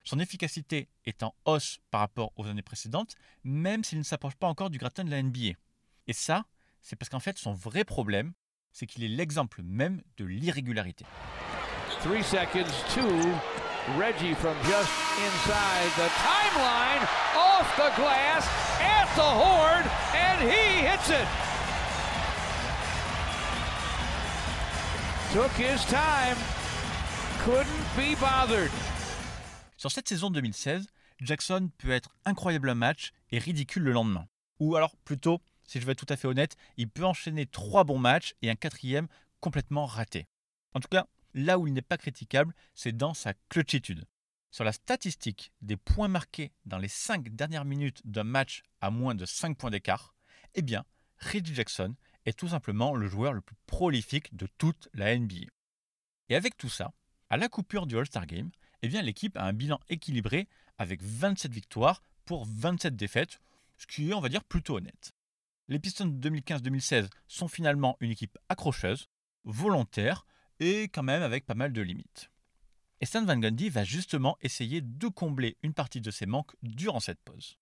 Son 0.04 0.18
efficacité 0.18 0.88
est 1.04 1.22
en 1.22 1.34
hausse 1.44 1.78
par 1.90 2.00
rapport 2.00 2.32
aux 2.36 2.46
années 2.46 2.62
précédentes, 2.62 3.16
même 3.44 3.84
s'il 3.84 3.98
ne 3.98 4.04
s'approche 4.04 4.36
pas 4.36 4.46
encore 4.48 4.70
du 4.70 4.78
gratin 4.78 5.04
de 5.04 5.10
la 5.10 5.22
NBA. 5.22 5.58
Et 6.06 6.12
ça, 6.12 6.44
c'est 6.80 6.96
parce 6.96 7.10
qu'en 7.10 7.20
fait, 7.20 7.36
son 7.36 7.52
vrai 7.52 7.84
problème, 7.84 8.32
c'est 8.72 8.86
qu'il 8.86 9.04
est 9.04 9.08
l'exemple 9.08 9.62
même 9.62 10.00
de 10.16 10.24
l'irrégularité. 10.24 11.04
Three 12.02 12.22
seconds, 12.22 12.70
two. 12.94 13.34
Reggie 13.98 14.34
from 14.34 14.54
just 14.64 14.90
inside 15.18 15.90
the 15.96 16.08
timeline, 16.22 17.02
off 17.36 17.66
the 17.76 17.90
glass, 17.96 18.46
at 18.80 19.08
the 19.16 19.22
horn, 19.22 19.84
and 20.14 20.40
he 20.40 20.86
hits 20.86 21.10
it. 21.10 21.26
Took 25.32 25.50
his 25.52 25.84
time, 25.86 26.36
couldn't 27.44 27.64
be 27.96 28.18
bothered. 28.20 28.70
Sur 29.78 29.90
cette 29.90 30.08
saison 30.08 30.28
2016, 30.30 30.86
Jackson 31.22 31.70
peut 31.78 31.90
être 31.90 32.14
incroyable 32.26 32.68
un 32.68 32.74
match 32.74 33.12
et 33.30 33.38
ridicule 33.38 33.82
le 33.82 33.92
lendemain. 33.92 34.28
Ou 34.58 34.76
alors, 34.76 34.94
plutôt, 35.06 35.40
si 35.64 35.80
je 35.80 35.86
vais 35.86 35.92
être 35.92 36.04
tout 36.04 36.12
à 36.12 36.18
fait 36.18 36.28
honnête, 36.28 36.56
il 36.76 36.90
peut 36.90 37.04
enchaîner 37.04 37.46
trois 37.46 37.84
bons 37.84 37.98
matchs 37.98 38.34
et 38.42 38.50
un 38.50 38.56
quatrième 38.56 39.08
complètement 39.40 39.86
raté. 39.86 40.26
En 40.74 40.80
tout 40.80 40.88
cas, 40.88 41.06
là 41.32 41.58
où 41.58 41.66
il 41.66 41.72
n'est 41.72 41.80
pas 41.80 41.96
critiquable, 41.96 42.54
c'est 42.74 42.94
dans 42.94 43.14
sa 43.14 43.32
clutchitude. 43.48 44.04
Sur 44.50 44.64
la 44.64 44.72
statistique 44.72 45.50
des 45.62 45.78
points 45.78 46.08
marqués 46.08 46.52
dans 46.66 46.78
les 46.78 46.88
5 46.88 47.30
dernières 47.30 47.64
minutes 47.64 48.02
d'un 48.04 48.24
match 48.24 48.62
à 48.82 48.90
moins 48.90 49.14
de 49.14 49.24
5 49.24 49.56
points 49.56 49.70
d'écart, 49.70 50.14
eh 50.56 50.62
bien, 50.62 50.84
Reggie 51.18 51.54
Jackson 51.54 51.94
est 52.26 52.38
tout 52.38 52.48
simplement 52.48 52.94
le 52.94 53.08
joueur 53.08 53.32
le 53.32 53.40
plus 53.40 53.56
prolifique 53.66 54.36
de 54.36 54.46
toute 54.58 54.90
la 54.92 55.16
NBA. 55.16 55.46
Et 56.28 56.36
avec 56.36 56.58
tout 56.58 56.68
ça, 56.68 56.92
à 57.30 57.36
la 57.36 57.48
coupure 57.48 57.86
du 57.86 57.96
All-Star 57.96 58.26
Game, 58.26 58.50
eh 58.82 58.88
bien, 58.88 59.02
l'équipe 59.02 59.36
a 59.36 59.44
un 59.44 59.52
bilan 59.52 59.80
équilibré 59.88 60.48
avec 60.78 61.02
27 61.02 61.52
victoires 61.52 62.02
pour 62.24 62.44
27 62.46 62.96
défaites, 62.96 63.40
ce 63.76 63.86
qui 63.86 64.10
est, 64.10 64.14
on 64.14 64.20
va 64.20 64.28
dire, 64.28 64.44
plutôt 64.44 64.76
honnête. 64.76 65.12
Les 65.68 65.78
Pistons 65.78 66.06
de 66.06 66.28
2015-2016 66.28 67.08
sont 67.28 67.48
finalement 67.48 67.96
une 68.00 68.10
équipe 68.10 68.36
accrocheuse, 68.48 69.08
volontaire 69.44 70.26
et 70.58 70.88
quand 70.88 71.04
même 71.04 71.22
avec 71.22 71.46
pas 71.46 71.54
mal 71.54 71.72
de 71.72 71.80
limites. 71.80 72.30
Et 73.00 73.06
Stan 73.06 73.24
Van 73.24 73.38
Gundy 73.38 73.70
va 73.70 73.84
justement 73.84 74.36
essayer 74.42 74.80
de 74.82 75.08
combler 75.08 75.56
une 75.62 75.72
partie 75.72 76.00
de 76.00 76.10
ses 76.10 76.26
manques 76.26 76.54
durant 76.62 77.00
cette 77.00 77.20
pause. 77.20 77.56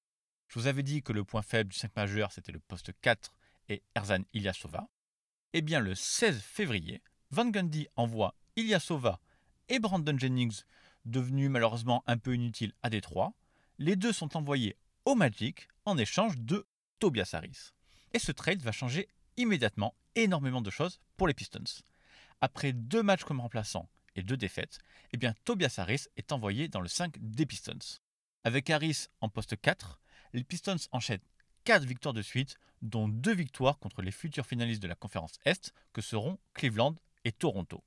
Je 0.49 0.59
vous 0.59 0.67
avais 0.67 0.83
dit 0.83 1.03
que 1.03 1.13
le 1.13 1.23
point 1.23 1.43
faible 1.43 1.71
du 1.71 1.79
5 1.79 1.95
majeur 1.95 2.33
c'était 2.33 2.51
le 2.51 2.59
poste 2.59 2.93
4 3.03 3.37
et 3.69 3.83
Erzan 3.95 4.23
Ilyasova. 4.33 4.89
Eh 5.53 5.61
bien 5.61 5.79
le 5.79 5.95
16 5.95 6.41
février, 6.41 7.03
Van 7.31 7.47
Gundy 7.47 7.87
envoie 7.95 8.35
Ilyasova 8.57 9.21
et 9.69 9.79
Brandon 9.79 10.19
Jennings, 10.19 10.63
devenus 11.05 11.51
malheureusement 11.51 12.03
un 12.07 12.19
peu 12.19 12.35
inutiles 12.35 12.73
à 12.83 12.91
Détroit. 12.91 13.33
Les 13.79 13.97
deux 13.97 14.13
sont 14.13 14.37
envoyés 14.37 14.77
au 15.05 15.15
Magic 15.15 15.69
en 15.85 15.97
échange 15.97 16.39
de 16.39 16.67
Tobias 16.99 17.31
Harris. 17.33 17.71
Et 18.13 18.19
ce 18.19 18.33
trade 18.33 18.63
va 18.63 18.73
changer 18.73 19.09
immédiatement 19.37 19.95
énormément 20.15 20.61
de 20.61 20.71
choses 20.71 21.01
pour 21.17 21.29
les 21.29 21.35
Pistons. 21.35 21.83
Après 22.41 22.73
deux 22.73 23.03
matchs 23.03 23.25
comme 23.25 23.41
remplaçant 23.41 23.89
et 24.17 24.23
deux 24.23 24.37
défaites, 24.37 24.79
eh 25.13 25.19
Tobias 25.45 25.75
Harris 25.79 26.07
est 26.17 26.33
envoyé 26.33 26.69
dans 26.69 26.81
le 26.81 26.89
5 26.89 27.17
des 27.19 27.47
Pistons. 27.47 28.01
Avec 28.45 28.71
Harris 28.71 29.07
en 29.21 29.29
poste 29.29 29.61
4, 29.61 30.01
les 30.33 30.45
Pistons 30.45 30.77
enchaînent 30.93 31.21
4 31.65 31.85
victoires 31.85 32.15
de 32.15 32.23
suite, 32.23 32.57
dont 32.83 33.09
2 33.09 33.33
victoires 33.35 33.79
contre 33.79 34.03
les 34.03 34.11
futurs 34.11 34.47
finalistes 34.47 34.83
de 34.83 34.89
la 34.89 34.95
conférence 34.95 35.39
Est, 35.45 35.73
que 35.93 36.01
seront 36.01 36.39
Cleveland 36.55 36.95
et 37.25 37.33
Toronto. 37.33 37.83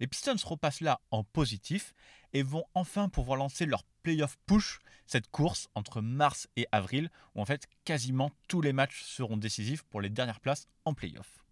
Les 0.00 0.06
Pistons 0.06 0.36
repassent 0.44 0.80
là 0.80 1.00
en 1.10 1.24
positif 1.24 1.92
et 2.32 2.42
vont 2.42 2.64
enfin 2.74 3.10
pouvoir 3.10 3.36
lancer 3.36 3.66
leur 3.66 3.84
playoff 4.02 4.38
push, 4.46 4.78
cette 5.06 5.30
course 5.30 5.68
entre 5.74 6.00
mars 6.00 6.48
et 6.56 6.66
avril, 6.72 7.10
où 7.34 7.42
en 7.42 7.44
fait 7.44 7.68
quasiment 7.84 8.30
tous 8.48 8.62
les 8.62 8.72
matchs 8.72 9.04
seront 9.04 9.36
décisifs 9.36 9.82
pour 9.82 10.00
les 10.00 10.08
dernières 10.08 10.40
places 10.40 10.66
en 10.86 10.94
playoff. 10.94 11.44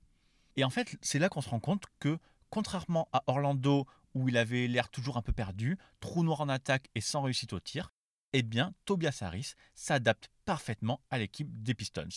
Et 0.56 0.64
en 0.64 0.70
fait, 0.70 0.96
c'est 1.02 1.18
là 1.18 1.28
qu'on 1.28 1.42
se 1.42 1.50
rend 1.50 1.60
compte 1.60 1.84
que, 2.00 2.18
contrairement 2.48 3.08
à 3.12 3.22
Orlando, 3.26 3.86
où 4.14 4.28
il 4.28 4.36
avait 4.38 4.66
l'air 4.66 4.88
toujours 4.88 5.18
un 5.18 5.22
peu 5.22 5.32
perdu, 5.32 5.76
trou 6.00 6.24
noir 6.24 6.40
en 6.40 6.48
attaque 6.48 6.88
et 6.94 7.02
sans 7.02 7.22
réussite 7.22 7.52
au 7.52 7.60
tir, 7.60 7.92
eh 8.32 8.42
bien, 8.42 8.74
Tobias 8.86 9.18
Harris 9.20 9.52
s'adapte 9.74 10.30
parfaitement 10.46 11.00
à 11.10 11.18
l'équipe 11.18 11.62
des 11.62 11.74
Pistons. 11.74 12.08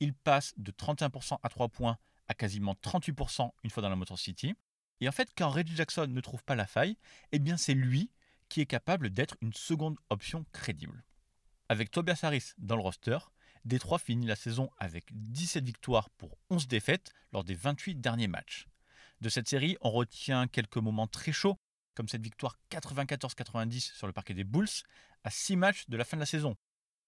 Il 0.00 0.12
passe 0.12 0.54
de 0.56 0.72
31% 0.72 1.38
à 1.42 1.48
3 1.48 1.68
points 1.68 1.98
à 2.26 2.34
quasiment 2.34 2.74
38% 2.82 3.50
une 3.62 3.70
fois 3.70 3.82
dans 3.82 3.88
la 3.88 3.96
Motor 3.96 4.18
City. 4.18 4.54
Et 5.00 5.08
en 5.08 5.12
fait, 5.12 5.30
quand 5.36 5.50
Reggie 5.50 5.76
Jackson 5.76 6.06
ne 6.08 6.20
trouve 6.20 6.42
pas 6.44 6.54
la 6.54 6.66
faille, 6.66 6.96
eh 7.32 7.38
bien 7.38 7.56
c'est 7.56 7.74
lui 7.74 8.10
qui 8.48 8.60
est 8.60 8.66
capable 8.66 9.10
d'être 9.10 9.36
une 9.40 9.52
seconde 9.52 9.98
option 10.10 10.44
crédible. 10.52 11.04
Avec 11.68 11.90
Tobias 11.90 12.20
Harris 12.22 12.52
dans 12.56 12.76
le 12.76 12.82
roster, 12.82 13.18
Détroit 13.64 13.98
finit 13.98 14.26
la 14.26 14.36
saison 14.36 14.70
avec 14.78 15.04
17 15.12 15.64
victoires 15.64 16.08
pour 16.10 16.38
11 16.50 16.68
défaites 16.68 17.12
lors 17.32 17.44
des 17.44 17.54
28 17.54 17.96
derniers 17.96 18.28
matchs. 18.28 18.66
De 19.20 19.28
cette 19.28 19.48
série, 19.48 19.76
on 19.80 19.90
retient 19.90 20.48
quelques 20.48 20.76
moments 20.76 21.06
très 21.06 21.32
chauds, 21.32 21.58
comme 21.94 22.08
cette 22.08 22.22
victoire 22.22 22.56
94-90 22.70 23.92
sur 23.94 24.06
le 24.06 24.12
parquet 24.12 24.34
des 24.34 24.44
Bulls, 24.44 24.68
à 25.24 25.30
6 25.30 25.56
matchs 25.56 25.88
de 25.88 25.96
la 25.96 26.04
fin 26.04 26.16
de 26.16 26.22
la 26.22 26.26
saison. 26.26 26.56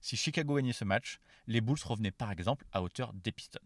Si 0.01 0.17
Chicago 0.17 0.57
gagnait 0.57 0.73
ce 0.73 0.85
match, 0.85 1.21
les 1.47 1.61
Bulls 1.61 1.79
revenaient 1.85 2.11
par 2.11 2.31
exemple 2.31 2.67
à 2.73 2.83
hauteur 2.83 3.13
des 3.15 3.33
Pistons. 3.33 3.61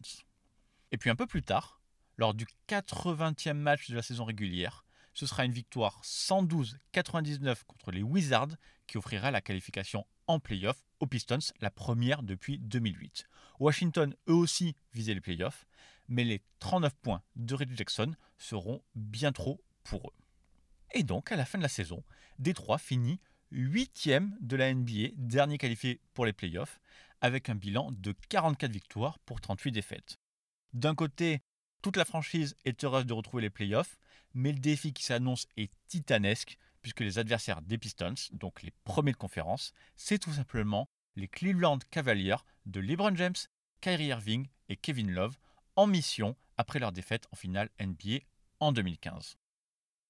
Et 0.90 0.99
puis 0.99 1.11
un 1.11 1.16
peu 1.16 1.26
plus 1.26 1.43
tard, 1.43 1.81
lors 2.16 2.35
du 2.35 2.47
80e 2.68 3.54
match 3.54 3.90
de 3.90 3.97
la 3.97 4.02
saison 4.02 4.25
régulière, 4.25 4.85
ce 5.14 5.26
sera 5.26 5.44
une 5.44 5.52
victoire 5.52 6.00
112-99 6.02 7.64
contre 7.66 7.92
les 7.92 8.02
Wizards 8.02 8.56
qui 8.87 8.99
offrira 8.99 9.30
la 9.30 9.40
qualification 9.40 10.06
en 10.26 10.40
playoff 10.40 10.85
aux 11.00 11.06
Pistons, 11.06 11.38
la 11.61 11.71
première 11.71 12.23
depuis 12.23 12.59
2008. 12.59 13.26
Washington, 13.61 14.14
eux 14.28 14.35
aussi, 14.35 14.75
visaient 14.92 15.14
les 15.14 15.21
playoffs, 15.21 15.66
mais 16.09 16.25
les 16.25 16.42
39 16.59 16.94
points 16.97 17.23
de 17.37 17.54
Reggie 17.54 17.76
Jackson 17.76 18.14
seront 18.38 18.83
bien 18.94 19.33
trop 19.33 19.62
pour 19.85 20.09
eux. 20.09 20.25
Et 20.92 21.02
donc, 21.02 21.33
à 21.33 21.37
la 21.37 21.44
fin 21.44 21.59
de 21.59 21.62
la 21.62 21.68
saison, 21.68 22.02
Détroit 22.38 22.78
finit 22.78 23.21
8e 23.52 24.33
de 24.40 24.56
la 24.56 24.73
NBA, 24.73 25.11
dernier 25.16 25.59
qualifié 25.59 26.00
pour 26.12 26.26
les 26.26 26.33
playoffs, 26.33 26.80
avec 27.21 27.49
un 27.49 27.54
bilan 27.54 27.90
de 27.92 28.14
44 28.28 28.71
victoires 28.71 29.18
pour 29.21 29.40
38 29.40 29.73
défaites. 29.73 30.18
D'un 30.73 30.94
côté, 30.94 31.42
toute 31.84 31.98
la 31.98 32.06
franchise 32.06 32.56
est 32.64 32.82
heureuse 32.82 33.04
de 33.04 33.12
retrouver 33.12 33.42
les 33.42 33.50
playoffs, 33.50 33.98
mais 34.32 34.52
le 34.52 34.58
défi 34.58 34.94
qui 34.94 35.04
s'annonce 35.04 35.46
est 35.58 35.70
titanesque, 35.86 36.56
puisque 36.80 37.00
les 37.00 37.18
adversaires 37.18 37.60
des 37.60 37.76
Pistons, 37.76 38.14
donc 38.32 38.62
les 38.62 38.72
premiers 38.84 39.12
de 39.12 39.18
conférence, 39.18 39.74
c'est 39.94 40.18
tout 40.18 40.32
simplement 40.32 40.88
les 41.14 41.28
Cleveland 41.28 41.80
Cavaliers 41.90 42.36
de 42.64 42.80
LeBron 42.80 43.14
James, 43.16 43.34
Kyrie 43.82 44.06
Irving 44.06 44.48
et 44.70 44.76
Kevin 44.76 45.10
Love, 45.10 45.36
en 45.76 45.86
mission 45.86 46.36
après 46.56 46.78
leur 46.78 46.90
défaite 46.90 47.26
en 47.32 47.36
finale 47.36 47.68
NBA 47.78 48.20
en 48.60 48.72
2015. 48.72 49.36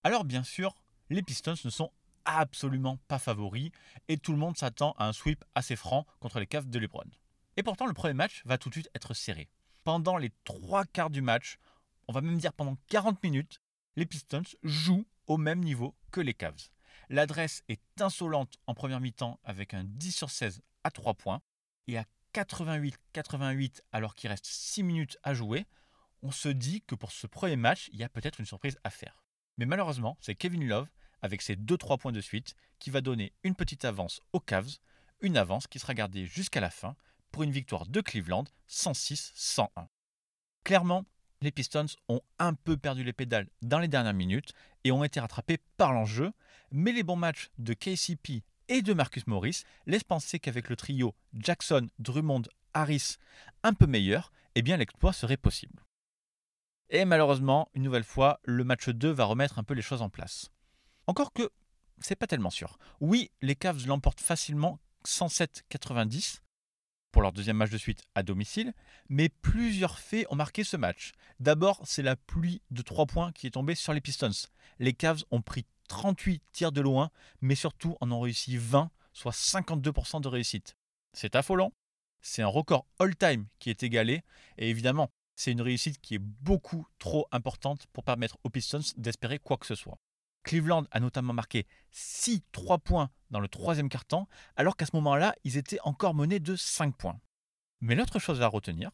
Alors 0.05 0.25
bien 0.25 0.45
sûr, 0.45 0.77
les 1.11 1.25
Pistons 1.25 1.57
ne 1.65 1.71
sont 1.71 1.91
absolument 2.25 2.99
pas 3.09 3.19
favoris 3.19 3.73
et 4.07 4.17
tout 4.17 4.31
le 4.31 4.39
monde 4.39 4.57
s'attend 4.57 4.95
à 4.97 5.09
un 5.09 5.13
sweep 5.13 5.45
assez 5.57 5.75
franc 5.75 6.07
contre 6.21 6.39
les 6.39 6.47
Cavs 6.47 6.71
de 6.71 6.79
LeBron. 6.79 7.11
Et 7.57 7.65
pourtant, 7.65 7.87
le 7.87 7.95
premier 7.95 8.15
match 8.15 8.43
va 8.45 8.59
tout 8.59 8.69
de 8.69 8.75
suite 8.75 8.91
être 8.95 9.13
serré. 9.13 9.49
Pendant 9.85 10.17
les 10.17 10.33
trois 10.45 10.87
quarts 10.87 11.11
du 11.11 11.21
match, 11.21 11.59
on 12.09 12.13
va 12.13 12.23
même 12.23 12.39
dire 12.39 12.55
pendant 12.55 12.77
40 12.89 13.23
minutes, 13.23 13.61
les 13.97 14.07
Pistons 14.07 14.43
jouent 14.63 15.07
au 15.27 15.37
même 15.37 15.61
niveau 15.61 15.95
que 16.11 16.23
les 16.23 16.33
Cavs. 16.33 16.71
L'adresse 17.11 17.63
est 17.69 17.83
insolente 18.01 18.57
en 18.67 18.73
première 18.75 19.01
mi-temps 19.01 19.39
avec 19.45 19.75
un 19.75 19.85
10 19.85 20.13
sur 20.13 20.31
16 20.31 20.63
à 20.85 20.91
3 20.91 21.15
points 21.15 21.43
et 21.87 21.99
à 21.99 22.07
88-88 22.33 23.83
alors 23.93 24.15
qu'il 24.15 24.31
reste 24.31 24.47
6 24.47 24.83
minutes 24.83 25.19
à 25.23 25.35
jouer, 25.35 25.67
on 26.23 26.31
se 26.31 26.49
dit 26.49 26.81
que 26.83 26.95
pour 26.95 27.13
ce 27.13 27.27
premier 27.27 27.57
match, 27.57 27.91
il 27.93 27.99
y 27.99 28.05
a 28.05 28.09
peut-être 28.09 28.41
une 28.41 28.47
surprise 28.47 28.79
à 28.85 28.91
faire. 28.91 29.23
Mais 29.59 29.67
malheureusement, 29.67 30.17
c'est 30.21 30.35
Kevin 30.35 30.67
Love, 30.67 30.89
avec 31.21 31.43
ses 31.43 31.57
2-3 31.57 31.99
points 31.99 32.13
de 32.13 32.23
suite, 32.23 32.55
qui 32.79 32.89
va 32.89 33.03
donner 33.03 33.35
une 33.43 33.55
petite 33.55 33.85
avance 33.85 34.23
aux 34.33 34.41
Cavs, 34.41 34.79
une 35.21 35.37
avance 35.37 35.67
qui 35.67 35.79
sera 35.79 35.93
gardée 35.93 36.25
jusqu'à 36.25 36.61
la 36.61 36.71
fin 36.71 36.97
pour 37.35 37.43
une 37.43 37.51
victoire 37.51 37.89
de 37.89 38.01
Cleveland 38.01 38.45
106-101. 38.71 39.67
Clairement, 40.63 41.05
les 41.41 41.51
Pistons 41.51 41.87
ont 42.09 42.21
un 42.39 42.55
peu 42.55 42.77
perdu 42.77 43.03
les 43.03 43.13
pédales 43.13 43.49
dans 43.61 43.81
les 43.81 43.89
dernières 43.89 44.15
minutes 44.15 44.53
et 44.85 44.93
ont 44.93 45.03
été 45.03 45.19
rattrapés 45.19 45.59
par 45.77 45.93
l'enjeu, 45.93 46.31
mais 46.71 46.93
les 46.93 47.03
bons 47.03 47.17
matchs 47.17 47.51
de 47.59 47.75
KCP 47.75 48.45
et 48.69 48.83
de 48.83 48.95
Marcus 48.95 49.27
Morris 49.27 49.65
laissent 49.87 50.05
penser 50.05 50.39
qu'avec 50.39 50.69
le 50.69 50.77
trio 50.77 51.13
Jackson, 51.33 51.89
Drummond, 51.99 52.43
Harris 52.73 53.17
un 53.65 53.75
peu 53.75 53.89
meilleur, 53.89 54.31
eh 54.55 54.63
bien 54.63 54.77
l'exploit 54.77 55.13
serait 55.13 55.37
possible. 55.37 55.83
Et 56.89 57.05
malheureusement, 57.05 57.69
une 57.75 57.83
nouvelle 57.83 58.05
fois, 58.05 58.39
le 58.45 58.63
match 58.63 58.91
2 58.91 59.11
va 59.11 59.25
remettre 59.25 59.59
un 59.59 59.65
peu 59.65 59.75
les 59.75 59.83
choses 59.83 60.03
en 60.03 60.09
place. 60.09 60.53
Encore 61.09 61.33
que 61.33 61.51
c'est 61.99 62.15
pas 62.15 62.29
tellement 62.29 62.51
sûr. 62.51 62.79
Oui, 63.01 63.33
les 63.43 63.57
Cavs 63.57 63.89
l'emportent 63.89 64.21
facilement 64.21 64.79
107-90 65.05 66.44
pour 67.15 67.23
leur 67.23 67.33
deuxième 67.33 67.59
match 67.59 67.71
de 67.71 67.79
suite 67.79 68.03
à 68.17 68.25
domicile, 68.25 68.75
mais 69.09 69.29
plusieurs 69.29 70.01
faits 70.01 70.27
ont 70.31 70.35
marqué 70.35 70.65
ce 70.65 70.77
match. 70.77 71.13
D'abord, 71.39 71.81
c'est 71.85 72.03
la 72.03 72.17
pluie 72.17 72.61
de 72.73 72.83
3 72.83 73.07
points 73.07 73.31
qui 73.31 73.47
est 73.47 73.51
tombée 73.51 73.77
sur 73.77 73.93
les 73.93 74.01
Pistons. 74.01 74.33
Les 74.81 74.95
Cavs 74.95 75.23
ont 75.31 75.41
pris 75.41 75.65
38 75.87 76.43
tirs 76.51 76.73
de 76.73 76.81
loin, 76.81 77.13
mais 77.41 77.55
surtout 77.55 77.97
en 78.01 78.11
ont 78.11 78.19
réussi 78.19 78.57
20, 78.57 78.91
soit 79.13 79.31
52% 79.31 80.23
de 80.23 80.27
réussite. 80.27 80.75
C'est 81.13 81.37
affolant. 81.37 81.73
C'est 82.21 82.43
un 82.43 82.49
record 82.49 82.85
all-time 82.99 83.47
qui 83.61 83.71
est 83.71 83.85
égalé, 83.85 84.25
et 84.59 84.69
évidemment, 84.69 85.09
c'est 85.37 85.53
une 85.53 85.63
réussite 85.63 86.01
qui 86.01 86.17
est 86.17 86.19
beaucoup 86.19 86.85
trop 86.99 87.29
importante 87.31 87.87
pour 87.93 88.03
permettre 88.03 88.39
aux 88.43 88.51
Pistons 88.51 88.81
d'espérer 88.97 89.39
quoi 89.39 89.57
que 89.57 89.67
ce 89.67 89.77
soit. 89.77 90.01
Cleveland 90.45 90.85
a 90.93 91.01
notamment 91.01 91.33
marqué 91.33 91.67
6 91.91 92.43
3 92.53 92.79
points 92.79 93.11
dans 93.31 93.41
le 93.41 93.49
troisième 93.49 93.89
quart-temps, 93.89 94.29
alors 94.55 94.77
qu'à 94.77 94.87
ce 94.87 94.95
moment-là, 94.95 95.35
ils 95.43 95.57
étaient 95.57 95.81
encore 95.83 96.15
menés 96.15 96.39
de 96.39 96.55
5 96.55 96.97
points. 96.97 97.21
Mais 97.81 97.97
l'autre 97.97 98.21
chose 98.21 98.41
à 98.43 98.47
retenir, 98.47 98.91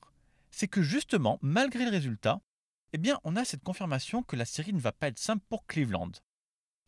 c'est 0.51 0.69
que 0.69 0.83
justement, 0.83 1.39
malgré 1.43 1.85
le 1.85 1.91
résultat, 1.91 2.41
eh 2.93 2.99
bien, 2.99 3.21
on 3.25 3.37
a 3.37 3.45
cette 3.45 3.63
confirmation 3.63 4.23
que 4.23 4.37
la 4.37 4.45
série 4.45 4.73
ne 4.73 4.81
va 4.81 4.93
pas 4.93 5.09
être 5.09 5.19
simple 5.19 5.45
pour 5.49 5.67
Cleveland. 5.67 6.13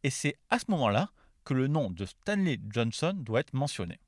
Et 0.02 0.10
c'est 0.10 0.36
à 0.50 0.58
ce 0.58 0.64
moment-là 0.68 1.10
que 1.44 1.54
le 1.54 1.68
nom 1.68 1.90
de 1.90 2.06
Stanley 2.06 2.58
Johnson 2.70 3.14
doit 3.16 3.40
être 3.40 3.54
mentionné. 3.54 4.00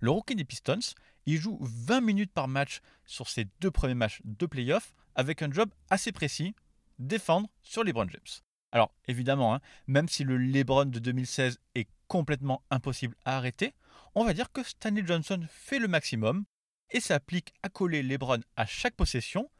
Le 0.00 0.10
rookie 0.10 0.36
des 0.36 0.44
Pistons, 0.44 0.94
il 1.26 1.38
joue 1.38 1.58
20 1.60 2.00
minutes 2.00 2.32
par 2.32 2.48
match 2.48 2.80
sur 3.04 3.28
ses 3.28 3.46
deux 3.60 3.70
premiers 3.70 3.94
matchs 3.94 4.20
de 4.24 4.46
playoff 4.46 4.92
avec 5.14 5.42
un 5.42 5.50
job 5.50 5.70
assez 5.90 6.12
précis, 6.12 6.54
défendre 6.98 7.48
sur 7.62 7.84
LeBron 7.84 8.08
James. 8.08 8.49
Alors 8.72 8.94
évidemment, 9.08 9.54
hein, 9.54 9.60
même 9.86 10.08
si 10.08 10.24
le 10.24 10.36
LeBron 10.36 10.86
de 10.86 10.98
2016 10.98 11.58
est 11.74 11.88
complètement 12.08 12.62
impossible 12.70 13.16
à 13.24 13.36
arrêter, 13.36 13.74
on 14.14 14.24
va 14.24 14.32
dire 14.32 14.52
que 14.52 14.62
Stanley 14.62 15.04
Johnson 15.04 15.40
fait 15.48 15.78
le 15.78 15.88
maximum 15.88 16.44
et 16.90 17.00
s'applique 17.00 17.52
à 17.62 17.68
coller 17.68 18.02
LeBron 18.02 18.40
à 18.56 18.66
chaque 18.66 18.94
possession, 18.94 19.50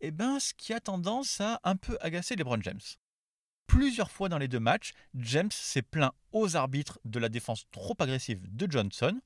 et 0.00 0.08
eh 0.08 0.10
ben, 0.10 0.40
ce 0.40 0.52
qui 0.54 0.72
a 0.72 0.80
tendance 0.80 1.40
à 1.40 1.60
un 1.64 1.76
peu 1.76 1.96
agacer 2.00 2.34
LeBron 2.36 2.60
James. 2.62 2.80
Plusieurs 3.66 4.10
fois 4.10 4.28
dans 4.28 4.38
les 4.38 4.48
deux 4.48 4.60
matchs, 4.60 4.92
James 5.14 5.50
s'est 5.50 5.82
plaint 5.82 6.12
aux 6.32 6.56
arbitres 6.56 6.98
de 7.04 7.18
la 7.18 7.28
défense 7.28 7.66
trop 7.70 7.94
agressive 8.00 8.40
de 8.54 8.70
Johnson, 8.70 9.20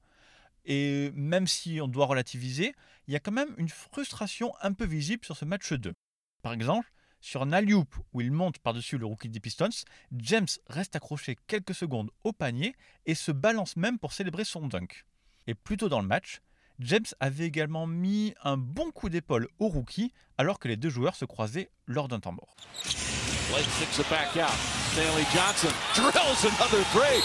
et 0.65 1.11
même 1.15 1.47
si 1.47 1.81
on 1.81 1.89
doit 1.89 2.07
relativiser, 2.07 2.75
il 3.07 3.15
y 3.15 3.17
a 3.17 3.21
quand 3.21 3.33
même 3.33 3.55
une 3.57 3.71
frustration 3.71 4.53
un 4.61 4.75
peu 4.75 4.85
visible 4.85 5.25
sur 5.25 5.37
ce 5.37 5.47
match 5.47 5.73
2. 5.73 5.95
Par 6.43 6.53
exemple, 6.53 6.93
sur 7.21 7.43
un 7.43 7.53
alley 7.53 7.75
où 7.75 8.21
il 8.21 8.33
monte 8.33 8.59
par-dessus 8.59 8.99
le 8.99 9.07
rookie 9.07 9.29
des 9.29 9.41
Pistons, 9.41 9.69
James 10.17 10.47
reste 10.69 10.97
accroché 10.97 11.37
quelques 11.47 11.75
secondes 11.75 12.11
au 12.25 12.33
panier 12.33 12.75
et 13.07 13.15
se 13.15 13.33
balance 13.33 13.77
même 13.77 13.99
pour 13.99 14.13
célébrer 14.13 14.45
son 14.45 14.67
dunk. 14.67 15.05
Et 15.47 15.55
plus 15.55 15.77
tôt 15.77 15.89
dans 15.89 16.01
le 16.01 16.07
match, 16.07 16.41
James 16.81 17.07
avait 17.19 17.47
également 17.47 17.87
mis 17.87 18.35
un 18.45 18.57
bon 18.57 18.91
coup 18.91 19.09
d'épaule 19.09 19.49
au 19.59 19.69
rookie 19.69 20.13
alors 20.37 20.59
que 20.59 20.69
les 20.69 20.77
deux 20.77 20.91
joueurs 20.91 21.17
se 21.17 21.25
croisaient 21.25 21.71
lors 21.87 22.07
d'un 22.07 22.21
temps 22.21 22.33
mort. 22.33 22.55
Stanley 24.93 25.25
Johnson 25.33 25.73
drills 26.93 27.23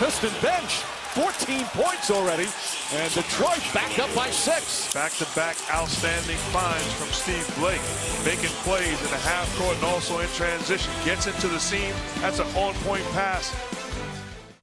Piston 0.00 0.32
bench? 0.42 0.97
14 1.18 1.64
points 1.74 2.12
already, 2.12 2.46
and 2.94 3.12
Detroit 3.12 3.60
back 3.74 3.98
up 3.98 4.08
by 4.14 4.30
six. 4.30 4.94
Back-to-back 4.94 5.56
outstanding 5.74 6.38
finds 6.54 6.92
from 6.94 7.10
Steve 7.12 7.44
Blake, 7.58 7.82
making 8.24 8.54
plays 8.62 8.94
in 9.02 9.10
the 9.10 9.18
half 9.26 9.48
court 9.58 9.74
and 9.74 9.84
also 9.84 10.20
in 10.20 10.28
transition. 10.36 10.92
Gets 11.04 11.26
into 11.26 11.48
the 11.48 11.58
seam. 11.58 11.92
That's 12.20 12.38
an 12.38 12.46
on-point 12.54 13.02
pass. 13.14 13.52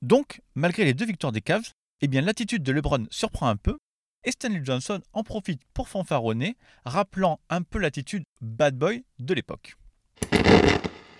Donc, 0.02 0.40
malgré 0.56 0.86
les 0.86 0.94
deux 0.94 1.06
victoires 1.06 1.34
des 1.34 1.42
Cavs, 1.42 1.74
eh 2.00 2.08
bien 2.08 2.22
l'attitude 2.22 2.64
de 2.64 2.72
LeBron 2.72 3.06
surprend 3.12 3.50
un 3.50 3.58
peu, 3.58 3.76
et 4.24 4.32
Stanley 4.32 4.62
Johnson 4.64 5.02
en 5.12 5.24
profite 5.24 5.60
pour 5.74 5.90
fanfaronner, 5.90 6.56
rappelant 6.86 7.42
un 7.50 7.64
peu 7.64 7.80
l'attitude 7.80 8.24
bad 8.40 8.78
boy 8.78 9.04
de 9.20 9.34
l'époque. 9.34 9.76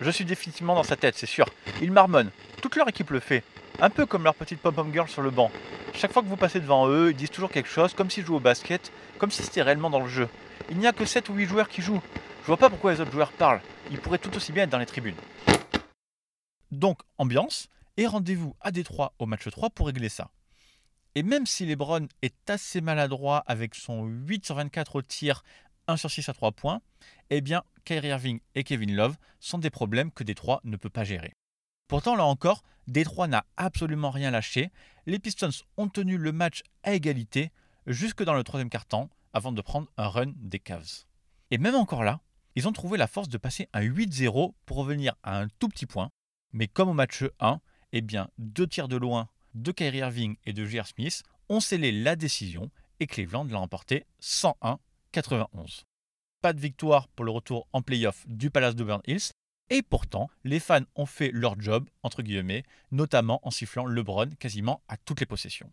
Je 0.00 0.10
suis 0.10 0.24
définitivement 0.24 0.74
dans 0.74 0.82
sa 0.82 0.96
tête, 0.96 1.16
c'est 1.18 1.26
sûr. 1.26 1.44
Il 1.82 1.92
marmonne. 1.92 2.30
Toute 2.62 2.76
leur 2.76 2.88
équipe 2.88 3.10
le 3.10 3.20
fait. 3.20 3.44
Un 3.78 3.90
peu 3.90 4.06
comme 4.06 4.24
leur 4.24 4.34
petite 4.34 4.60
pom-pom 4.60 4.90
girl 4.90 5.06
sur 5.06 5.20
le 5.20 5.30
banc. 5.30 5.50
Chaque 5.92 6.10
fois 6.10 6.22
que 6.22 6.28
vous 6.28 6.36
passez 6.36 6.60
devant 6.60 6.88
eux, 6.88 7.10
ils 7.10 7.16
disent 7.16 7.30
toujours 7.30 7.50
quelque 7.50 7.68
chose, 7.68 7.92
comme 7.92 8.08
s'ils 8.08 8.24
jouaient 8.24 8.36
au 8.36 8.40
basket, 8.40 8.90
comme 9.18 9.30
si 9.30 9.42
c'était 9.42 9.60
réellement 9.60 9.90
dans 9.90 10.00
le 10.00 10.08
jeu. 10.08 10.28
Il 10.70 10.78
n'y 10.78 10.86
a 10.86 10.92
que 10.92 11.04
7 11.04 11.28
ou 11.28 11.34
8 11.34 11.46
joueurs 11.46 11.68
qui 11.68 11.82
jouent. 11.82 12.00
Je 12.42 12.46
vois 12.46 12.56
pas 12.56 12.70
pourquoi 12.70 12.94
les 12.94 13.00
autres 13.02 13.12
joueurs 13.12 13.32
parlent. 13.32 13.60
Ils 13.90 13.98
pourraient 13.98 14.16
tout 14.16 14.34
aussi 14.34 14.52
bien 14.52 14.64
être 14.64 14.70
dans 14.70 14.78
les 14.78 14.86
tribunes. 14.86 15.16
Donc, 16.70 17.00
ambiance, 17.18 17.68
et 17.98 18.06
rendez-vous 18.06 18.56
à 18.62 18.70
Détroit 18.70 19.12
au 19.18 19.26
match 19.26 19.46
3 19.46 19.68
pour 19.68 19.88
régler 19.88 20.08
ça. 20.08 20.30
Et 21.14 21.22
même 21.22 21.44
si 21.44 21.66
Lebron 21.66 22.08
est 22.22 22.50
assez 22.50 22.80
maladroit 22.80 23.44
avec 23.46 23.74
son 23.74 24.04
8 24.04 24.46
sur 24.46 24.54
24 24.54 24.96
au 24.96 25.02
tir, 25.02 25.42
1 25.86 25.98
sur 25.98 26.10
6 26.10 26.30
à 26.30 26.32
3 26.32 26.52
points, 26.52 26.80
eh 27.28 27.42
bien, 27.42 27.62
Kyrie 27.84 28.08
Irving 28.08 28.40
et 28.54 28.64
Kevin 28.64 28.96
Love 28.96 29.16
sont 29.38 29.58
des 29.58 29.70
problèmes 29.70 30.10
que 30.12 30.24
Détroit 30.24 30.60
ne 30.64 30.76
peut 30.76 30.90
pas 30.90 31.04
gérer. 31.04 31.34
Pourtant, 31.88 32.16
là 32.16 32.24
encore, 32.24 32.62
Détroit 32.88 33.28
n'a 33.28 33.44
absolument 33.56 34.10
rien 34.10 34.30
lâché. 34.30 34.70
Les 35.06 35.18
Pistons 35.18 35.50
ont 35.76 35.88
tenu 35.88 36.18
le 36.18 36.32
match 36.32 36.62
à 36.82 36.94
égalité 36.94 37.50
jusque 37.86 38.22
dans 38.22 38.34
le 38.34 38.44
troisième 38.44 38.70
quart-temps 38.70 39.08
avant 39.32 39.52
de 39.52 39.60
prendre 39.60 39.88
un 39.96 40.08
run 40.08 40.32
des 40.36 40.58
Cavs. 40.58 41.04
Et 41.50 41.58
même 41.58 41.74
encore 41.74 42.04
là, 42.04 42.20
ils 42.56 42.66
ont 42.66 42.72
trouvé 42.72 42.98
la 42.98 43.06
force 43.06 43.28
de 43.28 43.38
passer 43.38 43.68
un 43.72 43.82
8-0 43.82 44.54
pour 44.64 44.76
revenir 44.78 45.14
à 45.22 45.38
un 45.38 45.48
tout 45.58 45.68
petit 45.68 45.86
point. 45.86 46.10
Mais 46.52 46.68
comme 46.68 46.88
au 46.88 46.94
match 46.94 47.24
1, 47.38 47.60
eh 47.92 48.00
bien, 48.00 48.28
deux 48.38 48.66
tirs 48.66 48.88
de 48.88 48.96
loin 48.96 49.28
de 49.54 49.72
Kyrie 49.72 49.98
Irving 49.98 50.36
et 50.44 50.52
de 50.52 50.64
J.R. 50.64 50.86
Smith 50.86 51.22
ont 51.48 51.60
scellé 51.60 51.92
la 51.92 52.16
décision 52.16 52.70
et 52.98 53.06
Cleveland 53.06 53.44
l'a 53.44 53.60
emporté 53.60 54.06
101-91. 54.22 55.84
Pas 56.40 56.52
de 56.52 56.60
victoire 56.60 57.08
pour 57.08 57.24
le 57.24 57.30
retour 57.30 57.68
en 57.72 57.82
playoff 57.82 58.24
du 58.26 58.50
Palace 58.50 58.74
de 58.74 58.84
Burn 58.84 59.02
Hills, 59.06 59.30
et 59.70 59.82
pourtant, 59.82 60.30
les 60.44 60.60
fans 60.60 60.84
ont 60.94 61.06
fait 61.06 61.30
leur 61.32 61.60
job, 61.60 61.88
entre 62.02 62.22
guillemets, 62.22 62.64
notamment 62.92 63.40
en 63.42 63.50
sifflant 63.50 63.86
LeBron 63.86 64.30
quasiment 64.38 64.82
à 64.88 64.96
toutes 64.96 65.20
les 65.20 65.26
possessions. 65.26 65.70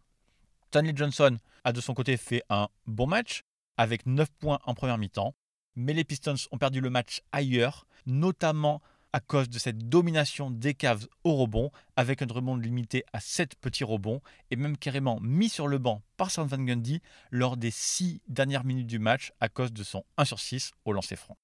Stanley 0.68 0.94
Johnson 0.96 1.38
a 1.64 1.72
de 1.72 1.82
son 1.82 1.94
côté 1.94 2.18
fait 2.18 2.44
un 2.50 2.70
bon 2.88 3.06
match, 3.06 3.44
avec 3.78 4.06
9 4.06 4.30
points 4.40 4.60
en 4.66 4.74
première 4.74 4.98
mi-temps, 4.98 5.36
mais 5.76 5.94
les 5.94 6.04
Pistons 6.04 6.36
ont 6.52 6.58
perdu 6.58 6.82
le 6.82 6.90
match 6.90 7.22
ailleurs, 7.32 7.86
notamment 8.06 8.82
à 9.14 9.20
cause 9.20 9.48
de 9.48 9.60
cette 9.60 9.90
domination 9.90 10.50
des 10.50 10.74
Cavs 10.74 11.08
au 11.24 11.36
rebond, 11.36 11.72
avec 11.96 12.24
un 12.24 12.28
rebond 12.28 12.56
limité 12.56 13.04
à 13.14 13.20
7 13.20 13.56
petits 13.56 13.84
rebonds, 13.84 14.22
et 14.50 14.56
même 14.56 14.76
carrément 14.76 15.20
mis 15.22 15.50
sur 15.50 15.68
le 15.68 15.78
banc 15.78 16.02
par 16.18 16.32
Sam 16.32 16.48
Van 16.48 16.58
Gundy 16.58 17.00
lors 17.30 17.56
des 17.56 17.70
6 17.70 18.22
dernières 18.28 18.64
minutes 18.64 18.88
du 18.88 18.98
match 18.98 19.32
à 19.40 19.50
cause 19.50 19.72
de 19.72 19.84
son 19.84 20.04
1 20.18 20.26
sur 20.26 20.40
6 20.40 20.72
au 20.86 20.94
lancer 20.94 21.16
franc. 21.16 21.38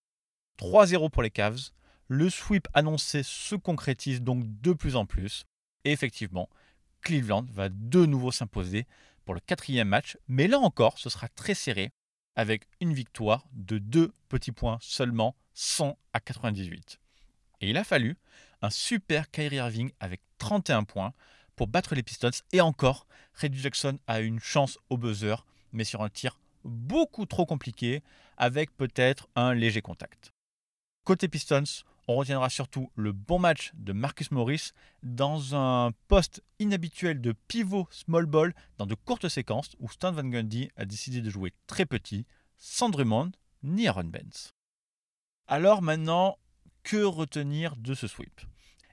3-0 0.58 1.12
pour 1.12 1.22
les 1.22 1.30
Cavs, 1.30 1.70
le 2.10 2.30
sweep 2.30 2.68
annoncé 2.74 3.24
se 3.24 3.56
concrétise 3.56 4.22
donc 4.22 4.44
de 4.62 4.74
plus 4.74 4.96
en 4.96 5.06
plus, 5.06 5.46
et 5.86 5.92
effectivement, 5.92 6.50
Cleveland 7.02 7.46
va 7.52 7.70
de 7.70 8.06
nouveau 8.06 8.32
s'imposer 8.32 8.86
pour 9.26 9.36
le 9.36 9.40
quatrième 9.40 9.88
match, 9.88 10.18
mais 10.28 10.48
là 10.48 10.60
encore, 10.60 10.98
ce 10.98 11.10
sera 11.10 11.30
très 11.30 11.54
serré, 11.54 11.92
avec 12.36 12.68
une 12.82 12.94
victoire 12.94 13.48
de 13.54 13.78
2 13.78 14.12
petits 14.28 14.52
points 14.52 14.80
seulement, 14.82 15.36
100 15.54 15.98
à 16.14 16.20
98. 16.20 17.00
Et 17.62 17.70
il 17.70 17.78
a 17.78 17.84
fallu 17.84 18.18
un 18.62 18.70
super 18.70 19.30
Kyrie 19.30 19.58
Irving 19.58 19.92
avec 20.00 20.22
31 20.40 20.86
points 20.86 21.14
pour 21.56 21.68
battre 21.68 21.94
les 21.94 22.04
Pistons. 22.04 22.32
Et 22.54 22.62
encore, 22.62 23.06
Reggie 23.34 23.60
Jackson 23.60 24.00
a 24.08 24.22
une 24.22 24.40
chance 24.40 24.80
au 24.90 24.98
buzzer, 24.98 25.46
mais 25.74 25.84
sur 25.84 26.02
un 26.02 26.10
tir 26.10 26.40
beaucoup 26.64 27.26
trop 27.26 27.46
compliqué, 27.46 28.02
avec 28.38 28.76
peut-être 28.76 29.30
un 29.36 29.54
léger 29.54 29.82
contact. 29.82 30.34
Côté 31.04 31.28
Pistons, 31.28 31.84
on 32.10 32.16
retiendra 32.16 32.50
surtout 32.50 32.92
le 32.96 33.12
bon 33.12 33.38
match 33.38 33.72
de 33.76 33.94
Marcus 33.94 34.32
Morris 34.32 34.72
dans 35.04 35.56
un 35.56 35.92
poste 36.08 36.44
inhabituel 36.58 37.22
de 37.22 37.34
pivot 37.48 37.88
small 37.92 38.26
ball 38.26 38.56
dans 38.80 38.88
de 38.88 38.96
courtes 38.96 39.30
séquences 39.30 39.76
où 39.78 39.88
Stan 39.90 40.12
Van 40.12 40.24
Gundy 40.24 40.72
a 40.76 40.86
décidé 40.86 41.22
de 41.22 41.30
jouer 41.30 41.54
très 41.68 41.86
petit, 41.86 42.26
sans 42.58 42.90
Drummond 42.90 43.32
ni 43.62 43.88
Aaron 43.88 44.06
Benz. 44.06 44.56
Alors 45.46 45.84
maintenant, 45.84 46.40
que 46.82 47.04
retenir 47.04 47.76
de 47.76 47.94
ce 47.94 48.08
sweep? 48.08 48.42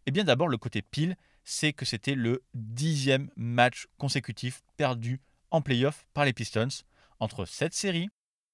Eh 0.04 0.10
bien 0.10 0.24
d'abord 0.24 0.48
le 0.48 0.58
côté 0.58 0.82
pile, 0.82 1.16
c'est 1.42 1.72
que 1.72 1.86
c'était 1.86 2.16
le 2.16 2.42
dixième 2.52 3.30
match 3.34 3.86
consécutif 3.96 4.62
perdu 4.76 5.22
en 5.50 5.62
playoff 5.62 6.06
par 6.12 6.26
les 6.26 6.34
Pistons 6.34 6.68
entre 7.18 7.46
cette 7.46 7.72
série, 7.72 8.10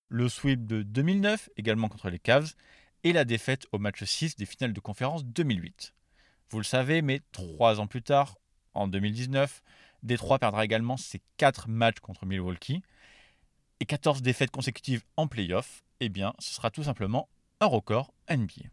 le 0.07 0.29
sweep 0.29 0.67
de 0.67 0.83
2009 0.83 1.51
également 1.57 1.89
contre 1.89 2.11
les 2.11 2.21
Cavs 2.21 2.55
et 3.05 3.13
la 3.13 3.25
défaite 3.25 3.67
au 3.73 3.79
match 3.79 4.05
6 4.05 4.37
des 4.37 4.47
finales 4.47 4.73
de 4.73 4.81
conférence 4.81 5.25
2008. 5.25 5.95
Vous 6.51 6.59
le 6.59 6.65
savez, 6.65 7.03
mais 7.03 7.21
trois 7.33 7.81
ans 7.81 7.87
plus 7.87 8.03
tard, 8.03 8.37
en 8.75 8.89
2019, 8.89 9.63
Détroit 10.03 10.39
perdra 10.39 10.65
également 10.65 10.97
ses 10.97 11.21
quatre 11.37 11.69
matchs 11.69 12.01
contre 12.01 12.27
Milwaukee 12.27 12.83
et 13.81 13.87
14 13.87 14.23
défaites 14.23 14.51
consécutives 14.51 15.03
en 15.17 15.27
playoff. 15.27 15.83
Eh 16.01 16.09
bien, 16.09 16.35
ce 16.39 16.55
sera 16.55 16.71
tout 16.71 16.85
simplement 16.85 17.29
un 17.61 17.67
record 17.67 18.13
NBA. 18.31 18.69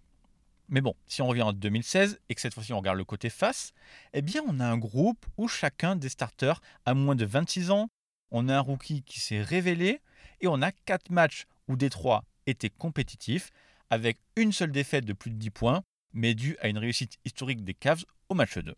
Mais 0.67 0.81
bon, 0.81 0.95
si 1.07 1.21
on 1.21 1.27
revient 1.27 1.41
en 1.41 1.53
2016 1.53 2.19
et 2.29 2.35
que 2.35 2.41
cette 2.41 2.53
fois-ci 2.53 2.73
on 2.73 2.77
regarde 2.77 2.97
le 2.97 3.03
côté 3.03 3.29
face, 3.29 3.73
eh 4.13 4.21
bien 4.21 4.41
on 4.47 4.59
a 4.59 4.65
un 4.65 4.77
groupe 4.77 5.25
où 5.37 5.47
chacun 5.47 5.95
des 5.95 6.09
starters 6.09 6.61
a 6.85 6.93
moins 6.93 7.15
de 7.15 7.25
26 7.25 7.71
ans, 7.71 7.89
on 8.29 8.49
a 8.49 8.57
un 8.57 8.59
rookie 8.59 9.01
qui 9.01 9.19
s'est 9.19 9.41
révélé 9.41 10.01
et 10.41 10.47
on 10.47 10.61
a 10.61 10.71
4 10.71 11.11
matchs 11.11 11.45
où 11.67 11.75
Détroit 11.75 12.23
était 12.45 12.69
compétitif 12.69 13.49
avec 13.89 14.19
une 14.35 14.51
seule 14.51 14.71
défaite 14.71 15.05
de 15.05 15.13
plus 15.13 15.31
de 15.31 15.37
10 15.37 15.49
points, 15.49 15.83
mais 16.13 16.35
due 16.35 16.57
à 16.59 16.67
une 16.67 16.77
réussite 16.77 17.17
historique 17.25 17.63
des 17.63 17.73
Cavs 17.73 18.05
au 18.29 18.35
match 18.35 18.57
2. 18.57 18.75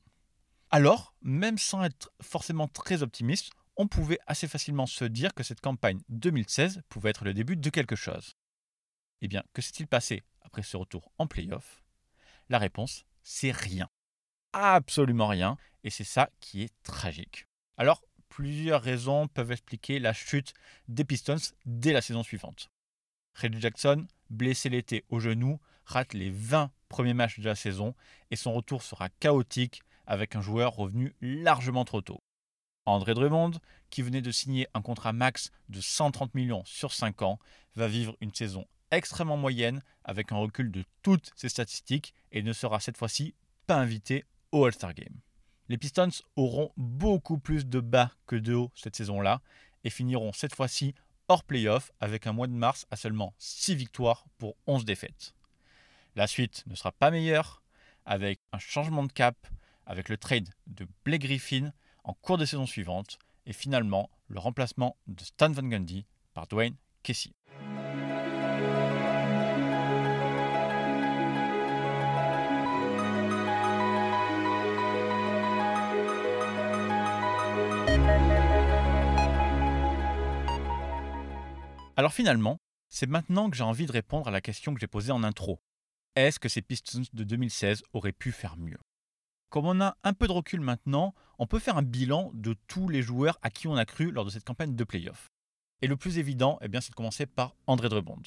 Alors, 0.70 1.14
même 1.22 1.58
sans 1.58 1.84
être 1.84 2.12
forcément 2.22 2.68
très 2.68 3.04
optimiste, 3.04 3.52
on 3.78 3.88
pouvait 3.88 4.20
assez 4.28 4.48
facilement 4.48 4.86
se 4.86 5.06
dire 5.06 5.34
que 5.34 5.44
cette 5.44 5.62
campagne 5.62 6.00
2016 6.10 6.82
pouvait 6.90 7.10
être 7.10 7.26
le 7.26 7.34
début 7.34 7.58
de 7.58 7.70
quelque 7.70 7.96
chose. 7.96 8.36
Eh 9.22 9.28
bien, 9.28 9.44
que 9.54 9.62
s'est-il 9.62 9.88
passé 9.88 10.24
après 10.42 10.64
ce 10.64 10.78
retour 10.78 11.12
en 11.18 11.28
playoff? 11.28 11.82
La 12.50 12.58
réponse, 12.58 13.06
c'est 13.24 13.52
rien. 13.52 13.90
Absolument 14.54 15.28
rien, 15.28 15.58
et 15.84 15.90
c'est 15.90 16.04
ça 16.04 16.30
qui 16.40 16.64
est 16.64 16.74
tragique. 16.84 17.48
Alors, 17.78 18.02
plusieurs 18.30 18.82
raisons 18.82 19.28
peuvent 19.28 19.52
expliquer 19.52 20.00
la 20.00 20.14
chute 20.14 20.54
des 20.88 21.06
Pistons 21.06 21.54
dès 21.66 21.94
la 21.94 22.02
saison 22.02 22.24
suivante. 22.24 22.70
Reggie 23.36 23.62
Jackson, 23.62 24.08
blessé 24.30 24.70
l'été 24.70 25.06
au 25.10 25.20
genou, 25.20 25.60
rate 25.86 26.14
les 26.14 26.30
20 26.30 26.72
premiers 26.90 27.14
matchs 27.14 27.40
de 27.40 27.46
la 27.46 27.56
saison 27.56 27.96
et 28.30 28.36
son 28.36 28.54
retour 28.54 28.84
sera 28.84 29.10
chaotique 29.10 29.82
avec 30.06 30.36
un 30.36 30.42
joueur 30.42 30.76
revenu 30.76 31.16
largement 31.22 31.86
trop 31.86 32.02
tôt. 32.02 32.22
André 32.86 33.14
Drummond, 33.14 33.52
qui 33.90 34.02
venait 34.02 34.22
de 34.22 34.32
signer 34.32 34.68
un 34.74 34.82
contrat 34.82 35.14
max 35.14 35.52
de 35.70 35.82
130 35.82 36.34
millions 36.34 36.64
sur 36.66 36.94
5 36.94 37.22
ans, 37.22 37.40
va 37.76 37.88
vivre 37.88 38.18
une 38.22 38.34
saison 38.34 38.66
extrêmement 38.92 39.38
moyenne 39.38 39.82
avec 40.04 40.32
un 40.32 40.38
recul 40.38 40.72
de 40.72 40.84
toutes 41.02 41.32
ses 41.36 41.50
statistiques 41.50 42.14
et 42.32 42.44
ne 42.44 42.54
sera 42.54 42.80
cette 42.80 42.98
fois-ci 42.98 43.36
pas 43.68 43.78
invité 43.78 44.26
au 44.52 44.66
All-Star 44.66 44.94
Game. 44.94 45.22
Les 45.70 45.78
Pistons 45.78 46.10
auront 46.36 46.72
beaucoup 46.76 47.38
plus 47.38 47.66
de 47.66 47.80
bas 47.80 48.12
que 48.28 48.36
de 48.36 48.54
haut 48.54 48.72
cette 48.76 48.96
saison-là 48.96 49.42
et 49.86 49.90
finiront 49.90 50.34
cette 50.34 50.56
fois-ci 50.56 50.94
hors 51.32 51.46
playoff 51.46 51.94
avec 52.02 52.28
un 52.28 52.34
mois 52.34 52.48
de 52.48 52.52
mars 52.52 52.86
à 52.92 52.98
seulement 52.98 53.34
6 53.38 53.76
victoires 53.76 54.26
pour 54.38 54.58
11 54.68 54.84
défaites. 54.84 55.34
La 56.18 56.28
suite 56.28 56.66
ne 56.68 56.76
sera 56.76 56.92
pas 56.92 57.10
meilleure 57.10 57.64
avec 58.06 58.42
un 58.52 58.60
changement 58.60 59.06
de 59.06 59.14
cap, 59.14 59.48
avec 59.86 60.10
le 60.10 60.18
trade 60.18 60.50
de 60.68 60.86
Blake 61.06 61.22
Griffin 61.22 61.72
en 62.04 62.14
cours 62.16 62.38
de 62.38 62.44
saison 62.44 62.66
suivante 62.66 63.18
et 63.46 63.54
finalement 63.54 64.10
le 64.28 64.40
remplacement 64.40 64.98
de 65.08 65.24
Stan 65.24 65.50
Van 65.50 65.64
Gundy 65.64 66.06
par 66.34 66.48
Dwayne 66.48 66.76
Casey. 67.02 67.32
Alors 82.02 82.14
finalement, 82.14 82.58
c'est 82.90 83.06
maintenant 83.06 83.52
que 83.52 83.56
j'ai 83.56 83.64
envie 83.64 83.86
de 83.86 83.92
répondre 83.92 84.28
à 84.28 84.32
la 84.32 84.42
question 84.42 84.74
que 84.74 84.80
j'ai 84.80 84.88
posée 84.88 85.12
en 85.12 85.24
intro. 85.24 85.62
Est-ce 86.16 86.40
que 86.40 86.50
ces 86.50 86.64
Pistons 86.64 87.04
de 87.14 87.24
2016 87.24 87.84
auraient 87.94 88.12
pu 88.12 88.32
faire 88.32 88.58
mieux? 88.58 88.80
Comme 89.52 89.68
on 89.68 89.80
a 89.82 89.96
un 90.04 90.14
peu 90.14 90.26
de 90.26 90.32
recul 90.32 90.62
maintenant, 90.62 91.14
on 91.38 91.46
peut 91.46 91.60
faire 91.60 91.78
un 91.78 91.84
bilan 91.84 92.32
de 92.34 92.56
tous 92.66 92.90
les 92.90 93.04
joueurs 93.04 93.38
à 93.44 93.52
qui 93.52 93.68
on 93.68 93.76
a 93.76 93.86
cru 93.86 94.10
lors 94.10 94.26
de 94.26 94.32
cette 94.32 94.46
campagne 94.46 94.76
de 94.76 94.84
playoff. 94.84 95.28
Et 95.84 95.88
le 95.88 95.96
plus 95.96 96.18
évident, 96.18 96.58
eh 96.64 96.70
c'est 96.82 96.90
de 96.90 96.96
commencer 96.96 97.28
par 97.28 97.56
André 97.68 97.88
Drummond. 97.88 98.24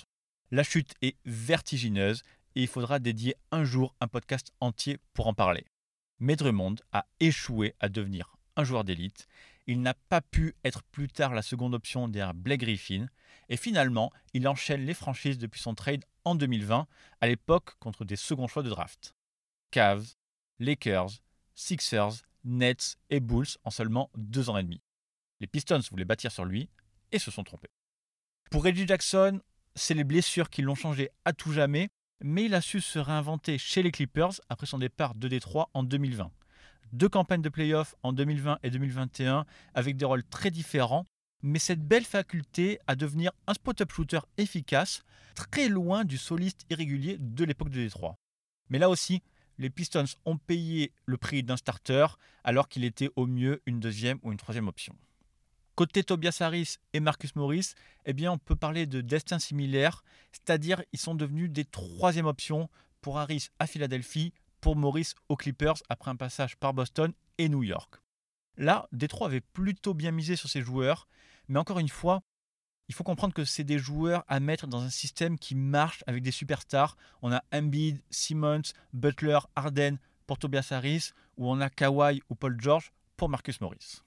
La 0.53 0.63
chute 0.63 0.95
est 1.03 1.17
vertigineuse 1.25 2.23
et 2.55 2.63
il 2.63 2.69
faudra 2.69 3.01
dédier 3.01 3.35
un 3.51 3.65
jour 3.65 3.97
un 4.01 4.07
podcast 4.07 4.53
entier 4.61 4.99
pour 5.15 5.27
en 5.27 5.35
parler. 5.35 5.67
Mais 6.21 6.37
Drummond 6.37 6.77
a 6.93 7.07
échoué 7.19 7.75
à 7.81 7.89
devenir 7.89 8.37
un 8.55 8.63
joueur 8.63 8.85
d'élite. 8.85 9.27
Il 9.67 9.81
n'a 9.81 9.95
pas 9.95 10.21
pu 10.21 10.55
être 10.65 10.83
plus 10.83 11.09
tard 11.09 11.33
la 11.35 11.43
seconde 11.43 11.75
option 11.75 12.09
derrière 12.09 12.35
Blake 12.35 12.61
Griffin. 12.61 13.07
Et 13.49 13.57
finalement, 13.57 14.13
il 14.35 14.47
enchaîne 14.47 14.85
les 14.85 14.95
franchises 14.95 15.39
depuis 15.39 15.61
son 15.61 15.75
trade 15.75 16.05
en 16.25 16.35
2020, 16.35 16.87
à 17.21 17.27
l'époque 17.27 17.77
contre 17.79 18.05
des 18.05 18.17
seconds 18.17 18.47
choix 18.47 18.63
de 18.63 18.71
draft. 18.71 19.15
Cavs, 19.71 20.15
Lakers, 20.59 21.11
Sixers, 21.55 22.15
Nets 22.45 22.97
et 23.11 23.21
Bulls 23.21 23.57
en 23.65 23.71
seulement 23.71 24.11
deux 24.17 24.51
ans 24.51 24.59
et 24.59 24.63
demi. 24.63 24.83
Les 25.41 25.47
Pistons 25.47 25.81
voulaient 25.91 26.05
bâtir 26.05 26.31
sur 26.31 26.45
lui 26.45 26.69
et 27.11 27.19
se 27.19 27.31
sont 27.31 27.45
trompés. 27.45 27.71
Pour 28.51 28.65
Reggie 28.65 28.87
Jackson, 28.87 29.41
c'est 29.75 29.95
les 29.95 30.05
blessures 30.05 30.51
qui 30.51 30.63
l'ont 30.63 30.75
changé 30.75 31.11
à 31.25 31.33
tout 31.33 31.53
jamais, 31.53 31.89
mais 32.23 32.45
il 32.45 32.55
a 32.55 32.61
su 32.61 32.81
se 32.81 32.99
réinventer 32.99 33.59
chez 33.59 33.83
les 33.83 33.91
Clippers 33.91 34.41
après 34.49 34.67
son 34.67 34.79
départ 34.79 35.15
de 35.15 35.29
Détroit 35.29 35.71
en 35.75 35.83
2020 35.83 36.31
deux 36.93 37.09
campagnes 37.09 37.43
de 37.43 37.49
playoffs 37.49 37.95
en 38.03 38.13
2020 38.13 38.59
et 38.63 38.71
2021 38.71 39.47
avec 39.75 39.97
des 39.97 40.05
rôles 40.05 40.25
très 40.25 40.51
différents, 40.51 41.07
mais 41.43 41.59
cette 41.59 41.87
belle 41.87 42.05
faculté 42.05 42.79
à 42.87 42.97
devenir 42.97 43.33
un 43.47 43.55
spot-up 43.55 43.93
shooter 43.93 44.21
efficace, 44.39 45.03
très 45.35 45.69
loin 45.69 46.05
du 46.05 46.19
soliste 46.19 46.65
irrégulier 46.71 47.17
de 47.19 47.45
l'époque 47.45 47.71
de 47.71 47.81
Détroit. 47.81 48.17
Mais 48.71 48.79
là 48.79 48.89
aussi, 48.89 49.23
les 49.59 49.71
Pistons 49.71 50.05
ont 50.25 50.39
payé 50.39 50.93
le 51.07 51.17
prix 51.17 51.43
d'un 51.43 51.57
starter 51.57 52.07
alors 52.45 52.69
qu'il 52.69 52.85
était 52.85 53.11
au 53.17 53.27
mieux 53.27 53.63
une 53.67 53.81
deuxième 53.81 54.19
ou 54.23 54.33
une 54.33 54.39
troisième 54.39 54.69
option. 54.69 54.97
Côté 55.75 56.05
Tobias 56.05 56.39
Harris 56.41 56.77
et 56.93 57.01
Marcus 57.01 57.35
Morris, 57.35 57.75
eh 58.05 58.13
bien 58.13 58.31
on 58.31 58.39
peut 58.39 58.55
parler 58.57 58.87
de 58.87 59.01
destin 59.01 59.39
similaire, 59.39 60.05
c'est-à-dire 60.33 60.83
ils 60.93 61.01
sont 61.01 61.17
devenus 61.17 61.51
des 61.51 61.65
troisième 61.65 62.27
options 62.27 62.69
pour 63.01 63.19
Harris 63.19 63.49
à 63.59 63.67
Philadelphie, 63.67 64.33
pour 64.65 64.77
Morris 64.77 65.13
aux 65.29 65.37
Clippers 65.37 65.83
après 65.91 66.11
un 66.11 66.17
passage 66.17 66.57
par 66.57 66.73
Boston 66.73 67.13
et 67.37 67.51
New 67.51 67.63
York. 67.63 67.97
Là, 68.57 68.89
Détroit 68.93 69.27
avait 69.27 69.43
plutôt 69.43 69.93
bien 69.93 70.11
misé 70.11 70.37
sur 70.37 70.49
ces 70.49 70.63
joueurs, 70.63 71.07
mais 71.49 71.59
encore 71.59 71.81
une 71.81 71.91
fois, 71.91 72.23
il 72.89 72.95
faut 72.95 73.05
comprendre 73.05 73.35
que 73.35 73.45
c'est 73.45 73.63
des 73.63 73.79
joueurs 73.79 74.25
à 74.27 74.41
mettre 74.41 74.67
dans 74.67 74.81
un 74.81 74.89
système 74.89 75.39
qui 75.39 75.55
marche 75.55 76.03
avec 76.07 76.23
des 76.23 76.31
superstars. 76.31 76.97
On 77.21 77.31
a 77.31 77.43
Embiid, 77.53 78.03
Simmons, 78.09 78.63
Butler, 78.95 79.39
Harden 79.55 79.99
pour 80.27 80.39
Tobias 80.39 80.69
Harris, 80.71 81.11
ou 81.37 81.51
on 81.51 81.61
a 81.61 81.69
Kawhi 81.69 82.23
ou 82.31 82.35
Paul 82.35 82.59
George 82.59 82.91
pour 83.19 83.29
Marcus 83.29 83.61
Morris. 83.61 84.01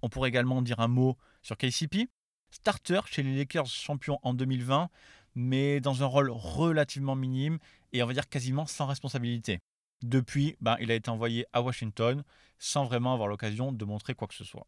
On 0.00 0.08
pourrait 0.08 0.30
également 0.30 0.62
dire 0.62 0.80
un 0.80 0.88
mot 0.88 1.18
sur 1.42 1.58
KCP, 1.58 2.08
starter 2.50 3.00
chez 3.10 3.22
les 3.22 3.36
Lakers 3.36 3.66
champions 3.66 4.20
en 4.22 4.32
2020, 4.32 4.88
mais 5.34 5.80
dans 5.80 6.02
un 6.02 6.06
rôle 6.06 6.30
relativement 6.30 7.14
minime 7.14 7.58
et 7.92 8.02
on 8.02 8.06
va 8.06 8.14
dire 8.14 8.30
quasiment 8.30 8.64
sans 8.64 8.86
responsabilité. 8.86 9.60
Depuis, 10.02 10.56
ben, 10.60 10.76
il 10.80 10.90
a 10.90 10.94
été 10.94 11.10
envoyé 11.10 11.46
à 11.52 11.60
Washington 11.60 12.22
sans 12.58 12.84
vraiment 12.84 13.14
avoir 13.14 13.28
l'occasion 13.28 13.72
de 13.72 13.84
montrer 13.84 14.14
quoi 14.14 14.28
que 14.28 14.34
ce 14.34 14.44
soit. 14.44 14.66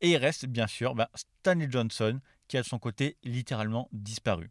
Et 0.00 0.10
il 0.10 0.16
reste 0.16 0.46
bien 0.46 0.66
sûr 0.66 0.94
ben, 0.94 1.08
Stanley 1.14 1.68
Johnson 1.70 2.20
qui 2.48 2.56
a 2.56 2.62
de 2.62 2.66
son 2.66 2.78
côté 2.78 3.16
littéralement 3.22 3.88
disparu. 3.92 4.50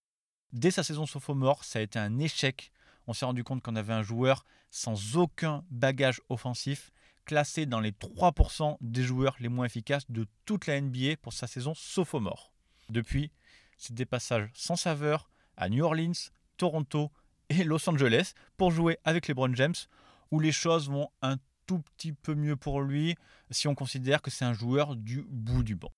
Dès 0.52 0.72
sa 0.72 0.84
saison 0.84 1.06
sophomore, 1.06 1.64
ça 1.64 1.80
a 1.80 1.82
été 1.82 2.00
un 2.00 2.20
échec. 2.20 2.72
On 3.08 3.14
s'est 3.14 3.26
rendu 3.26 3.44
compte 3.44 3.62
qu'on 3.62 3.76
avait 3.76 3.94
un 3.94 4.04
joueur 4.04 4.46
sans 4.70 5.18
aucun 5.18 5.64
bagage 5.70 6.22
offensif, 6.30 6.92
classé 7.26 7.66
dans 7.66 7.80
les 7.80 7.92
3% 7.92 8.78
des 8.82 9.04
joueurs 9.04 9.36
les 9.40 9.50
moins 9.50 9.66
efficaces 9.66 10.10
de 10.10 10.28
toute 10.46 10.68
la 10.68 10.80
NBA 10.80 11.18
pour 11.22 11.34
sa 11.34 11.48
saison 11.48 11.74
sophomore. 11.76 12.54
Depuis, 12.90 13.32
c'est 13.78 13.94
des 13.94 14.06
passages 14.06 14.50
sans 14.54 14.76
saveur 14.76 15.30
à 15.56 15.70
New 15.70 15.84
Orleans, 15.84 16.32
Toronto, 16.58 17.12
Los 17.64 17.90
Angeles 17.90 18.34
pour 18.58 18.72
jouer 18.72 18.98
avec 19.04 19.28
les 19.28 19.34
LeBron 19.34 19.54
James, 19.56 19.76
où 20.32 20.40
les 20.40 20.52
choses 20.52 20.90
vont 20.90 21.10
un 21.22 21.38
tout 21.66 21.80
petit 21.80 22.14
peu 22.14 22.36
mieux 22.36 22.56
pour 22.56 22.82
lui 22.82 23.16
si 23.52 23.68
on 23.68 23.76
considère 23.76 24.22
que 24.22 24.32
c'est 24.32 24.46
un 24.46 24.54
joueur 24.54 24.96
du 24.96 25.24
bout 25.30 25.64
du 25.64 25.76
banc. 25.76 25.92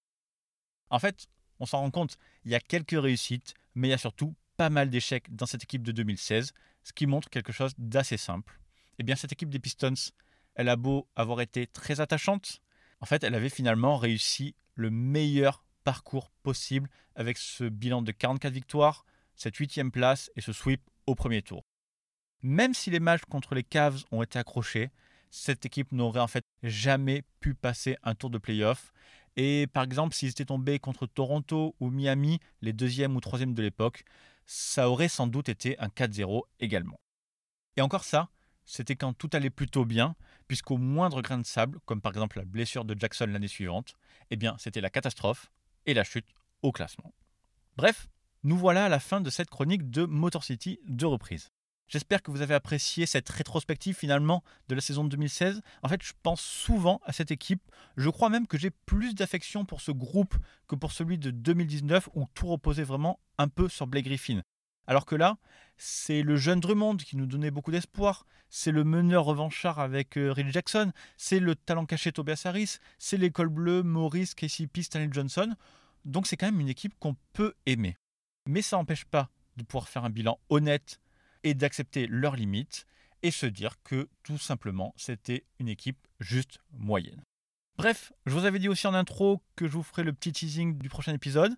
En 0.89 0.99
fait, 0.99 1.27
on 1.59 1.65
s'en 1.65 1.79
rend 1.79 1.91
compte, 1.91 2.17
il 2.43 2.51
y 2.51 2.55
a 2.55 2.59
quelques 2.59 2.99
réussites, 2.99 3.53
mais 3.73 3.87
il 3.87 3.91
y 3.91 3.95
a 3.95 3.97
surtout 3.97 4.35
pas 4.57 4.69
mal 4.69 4.89
d'échecs 4.89 5.33
dans 5.33 5.45
cette 5.45 5.63
équipe 5.63 5.83
de 5.83 5.91
2016, 5.91 6.53
ce 6.83 6.93
qui 6.93 7.07
montre 7.07 7.29
quelque 7.29 7.53
chose 7.53 7.73
d'assez 7.77 8.17
simple. 8.17 8.59
Eh 8.99 9.03
bien, 9.03 9.15
cette 9.15 9.31
équipe 9.31 9.49
des 9.49 9.59
Pistons, 9.59 10.11
elle 10.55 10.69
a 10.69 10.75
beau 10.75 11.07
avoir 11.15 11.41
été 11.41 11.67
très 11.67 11.99
attachante, 11.99 12.61
en 13.01 13.05
fait, 13.05 13.23
elle 13.23 13.35
avait 13.35 13.49
finalement 13.49 13.97
réussi 13.97 14.55
le 14.73 14.89
meilleur 14.89 15.63
parcours 15.83 16.31
possible 16.43 16.89
avec 17.15 17.37
ce 17.37 17.65
bilan 17.65 18.01
de 18.01 18.11
44 18.11 18.51
victoires, 18.51 19.05
cette 19.35 19.55
huitième 19.57 19.91
place 19.91 20.31
et 20.35 20.41
ce 20.41 20.53
sweep 20.53 20.81
au 21.07 21.15
premier 21.15 21.41
tour. 21.41 21.63
Même 22.41 22.73
si 22.73 22.91
les 22.91 22.99
matchs 22.99 23.25
contre 23.29 23.55
les 23.55 23.63
Cavs 23.63 24.03
ont 24.11 24.21
été 24.21 24.37
accrochés, 24.39 24.91
cette 25.31 25.65
équipe 25.65 25.91
n'aurait 25.91 26.19
en 26.19 26.27
fait 26.27 26.45
jamais 26.63 27.23
pu 27.39 27.55
passer 27.55 27.97
un 28.03 28.15
tour 28.15 28.29
de 28.29 28.37
playoff. 28.37 28.93
Et 29.35 29.67
par 29.73 29.83
exemple, 29.83 30.15
s'ils 30.15 30.29
étaient 30.29 30.45
tombés 30.45 30.79
contre 30.79 31.07
Toronto 31.07 31.75
ou 31.79 31.89
Miami, 31.89 32.39
les 32.61 32.71
deuxièmes 32.71 33.15
ou 33.15 33.19
troisièmes 33.19 33.53
de 33.53 33.61
l'époque, 33.61 34.05
ça 34.45 34.89
aurait 34.89 35.09
sans 35.09 35.27
doute 35.27 35.49
été 35.49 35.77
un 35.79 35.87
4-0 35.87 36.43
également. 36.59 36.99
Et 37.75 37.81
encore 37.81 38.05
ça, 38.05 38.29
c'était 38.63 38.95
quand 38.95 39.13
tout 39.13 39.29
allait 39.33 39.49
plutôt 39.49 39.85
bien, 39.85 40.15
puisqu'au 40.47 40.77
moindre 40.77 41.21
grain 41.21 41.37
de 41.37 41.45
sable, 41.45 41.79
comme 41.85 42.01
par 42.01 42.11
exemple 42.11 42.37
la 42.37 42.45
blessure 42.45 42.85
de 42.85 42.97
Jackson 42.97 43.27
l'année 43.27 43.47
suivante, 43.47 43.95
eh 44.29 44.35
bien 44.35 44.55
c'était 44.57 44.81
la 44.81 44.89
catastrophe 44.89 45.51
et 45.85 45.93
la 45.93 46.03
chute 46.03 46.27
au 46.61 46.71
classement. 46.71 47.13
Bref, 47.75 48.07
nous 48.45 48.57
voilà 48.57 48.85
à 48.85 48.89
la 48.89 48.99
fin 48.99 49.21
de 49.21 49.31
cette 49.31 49.49
chronique 49.49 49.89
de 49.89 50.05
Motor 50.05 50.43
City 50.43 50.79
de 50.87 51.07
reprise. 51.07 51.49
J'espère 51.87 52.21
que 52.21 52.29
vous 52.29 52.43
avez 52.43 52.53
apprécié 52.53 53.07
cette 53.07 53.27
rétrospective 53.27 53.95
finalement 53.95 54.43
de 54.67 54.75
la 54.75 54.81
saison 54.81 55.03
de 55.03 55.09
2016. 55.09 55.61
En 55.81 55.89
fait, 55.89 56.03
je 56.03 56.13
pense 56.21 56.41
souvent 56.41 57.01
à 57.05 57.11
cette 57.11 57.31
équipe. 57.31 57.63
Je 57.97 58.07
crois 58.07 58.29
même 58.29 58.45
que 58.45 58.59
j'ai 58.59 58.69
plus 58.69 59.15
d'affection 59.15 59.65
pour 59.65 59.81
ce 59.81 59.91
groupe 59.91 60.35
que 60.67 60.75
pour 60.75 60.91
celui 60.91 61.17
de 61.17 61.31
2019 61.31 62.09
où 62.13 62.25
tout 62.35 62.45
reposait 62.45 62.83
vraiment 62.83 63.19
un 63.39 63.47
peu 63.47 63.67
sur 63.67 63.87
Blake 63.87 64.05
Griffin. 64.05 64.43
Alors 64.85 65.07
que 65.07 65.15
là, 65.15 65.37
c'est 65.75 66.21
le 66.21 66.35
jeune 66.35 66.59
Drummond 66.59 66.97
qui 66.97 67.17
nous 67.17 67.25
donnait 67.25 67.49
beaucoup 67.49 67.71
d'espoir, 67.71 68.27
c'est 68.51 68.71
le 68.71 68.83
meneur 68.83 69.25
revanchard 69.25 69.79
avec 69.79 70.17
euh, 70.17 70.31
Rill 70.31 70.51
Jackson, 70.51 70.91
c'est 71.17 71.39
le 71.39 71.55
talent 71.55 71.87
caché 71.87 72.11
Tobias 72.11 72.43
Harris, 72.45 72.77
c'est 72.99 73.17
l'école 73.17 73.49
bleue 73.49 73.81
Maurice, 73.81 74.35
KCP, 74.35 74.83
Stanley 74.83 75.09
Johnson. 75.11 75.55
Donc 76.05 76.27
c'est 76.27 76.37
quand 76.37 76.45
même 76.45 76.59
une 76.59 76.69
équipe 76.69 76.93
qu'on 76.99 77.15
peut 77.33 77.55
aimer. 77.65 77.97
Mais 78.47 78.61
ça 78.61 78.77
n'empêche 78.77 79.05
pas 79.05 79.29
de 79.57 79.63
pouvoir 79.63 79.87
faire 79.87 80.05
un 80.05 80.09
bilan 80.09 80.39
honnête 80.49 80.99
et 81.43 81.53
d'accepter 81.53 82.07
leurs 82.07 82.35
limites 82.35 82.85
et 83.23 83.31
se 83.31 83.45
dire 83.45 83.75
que 83.83 84.09
tout 84.23 84.37
simplement 84.37 84.93
c'était 84.97 85.45
une 85.59 85.67
équipe 85.67 86.07
juste 86.19 86.59
moyenne. 86.71 87.21
Bref, 87.77 88.13
je 88.25 88.33
vous 88.33 88.45
avais 88.45 88.59
dit 88.59 88.69
aussi 88.69 88.87
en 88.87 88.93
intro 88.93 89.41
que 89.55 89.67
je 89.67 89.73
vous 89.73 89.83
ferai 89.83 90.03
le 90.03 90.13
petit 90.13 90.31
teasing 90.31 90.77
du 90.77 90.89
prochain 90.89 91.13
épisode. 91.13 91.55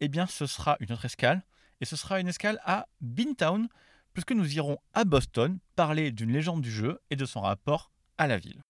Eh 0.00 0.08
bien, 0.08 0.26
ce 0.26 0.46
sera 0.46 0.76
une 0.80 0.92
autre 0.92 1.06
escale 1.06 1.42
et 1.80 1.84
ce 1.84 1.96
sera 1.96 2.20
une 2.20 2.28
escale 2.28 2.60
à 2.64 2.86
Beantown 3.00 3.68
puisque 4.12 4.32
nous 4.32 4.54
irons 4.54 4.78
à 4.94 5.04
Boston 5.04 5.58
parler 5.74 6.12
d'une 6.12 6.32
légende 6.32 6.62
du 6.62 6.70
jeu 6.70 7.00
et 7.10 7.16
de 7.16 7.24
son 7.24 7.40
rapport 7.40 7.90
à 8.16 8.26
la 8.26 8.38
ville. 8.38 8.60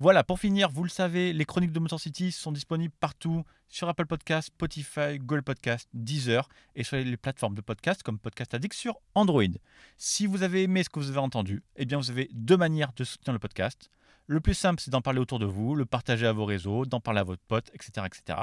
Voilà, 0.00 0.22
pour 0.22 0.38
finir, 0.38 0.70
vous 0.70 0.84
le 0.84 0.88
savez, 0.88 1.32
les 1.32 1.44
chroniques 1.44 1.72
de 1.72 1.80
Motor 1.80 1.98
City 1.98 2.30
sont 2.30 2.52
disponibles 2.52 2.94
partout 3.00 3.44
sur 3.68 3.88
Apple 3.88 4.06
Podcast, 4.06 4.46
Spotify, 4.46 5.18
Google 5.18 5.42
Podcast, 5.42 5.88
Deezer 5.92 6.48
et 6.76 6.84
sur 6.84 6.98
les 6.98 7.16
plateformes 7.16 7.56
de 7.56 7.60
podcast 7.60 8.04
comme 8.04 8.16
Podcast 8.16 8.54
Addict 8.54 8.74
sur 8.74 9.00
Android. 9.16 9.42
Si 9.96 10.28
vous 10.28 10.44
avez 10.44 10.62
aimé 10.62 10.84
ce 10.84 10.88
que 10.88 11.00
vous 11.00 11.10
avez 11.10 11.18
entendu, 11.18 11.64
eh 11.74 11.84
bien 11.84 11.98
vous 11.98 12.12
avez 12.12 12.30
deux 12.32 12.56
manières 12.56 12.92
de 12.92 13.02
soutenir 13.02 13.32
le 13.32 13.40
podcast. 13.40 13.90
Le 14.28 14.40
plus 14.40 14.54
simple, 14.54 14.80
c'est 14.80 14.92
d'en 14.92 15.00
parler 15.00 15.18
autour 15.18 15.40
de 15.40 15.46
vous, 15.46 15.74
le 15.74 15.84
partager 15.84 16.28
à 16.28 16.32
vos 16.32 16.44
réseaux, 16.44 16.86
d'en 16.86 17.00
parler 17.00 17.18
à 17.18 17.24
votre 17.24 17.42
pote, 17.48 17.68
etc. 17.74 18.06
etc. 18.06 18.38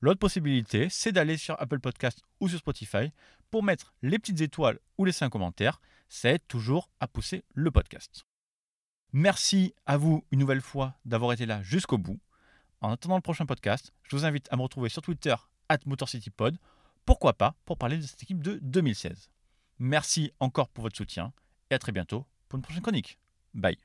L'autre 0.00 0.20
possibilité, 0.20 0.86
c'est 0.88 1.10
d'aller 1.10 1.36
sur 1.36 1.60
Apple 1.60 1.80
Podcast 1.80 2.20
ou 2.38 2.48
sur 2.48 2.60
Spotify 2.60 3.10
pour 3.50 3.64
mettre 3.64 3.92
les 4.02 4.20
petites 4.20 4.40
étoiles 4.40 4.78
ou 4.98 5.04
laisser 5.04 5.24
un 5.24 5.30
commentaire. 5.30 5.80
Ça 6.08 6.30
aide 6.30 6.46
toujours 6.46 6.90
à 7.00 7.08
pousser 7.08 7.42
le 7.54 7.72
podcast. 7.72 8.24
Merci 9.12 9.74
à 9.84 9.98
vous 9.98 10.24
une 10.30 10.38
nouvelle 10.40 10.62
fois 10.62 10.94
d'avoir 11.04 11.32
été 11.32 11.44
là 11.44 11.62
jusqu'au 11.62 11.98
bout. 11.98 12.18
En 12.80 12.90
attendant 12.90 13.16
le 13.16 13.22
prochain 13.22 13.44
podcast, 13.44 13.92
je 14.04 14.16
vous 14.16 14.24
invite 14.24 14.48
à 14.50 14.56
me 14.56 14.62
retrouver 14.62 14.88
sur 14.88 15.02
Twitter 15.02 15.34
at 15.68 15.78
MotorCityPod, 15.84 16.56
pourquoi 17.04 17.34
pas 17.34 17.54
pour 17.66 17.76
parler 17.76 17.98
de 17.98 18.02
cette 18.02 18.22
équipe 18.22 18.42
de 18.42 18.58
2016. 18.62 19.28
Merci 19.78 20.32
encore 20.40 20.68
pour 20.68 20.82
votre 20.82 20.96
soutien 20.96 21.32
et 21.70 21.74
à 21.74 21.78
très 21.78 21.92
bientôt 21.92 22.24
pour 22.48 22.56
une 22.56 22.62
prochaine 22.62 22.82
chronique. 22.82 23.18
Bye. 23.54 23.76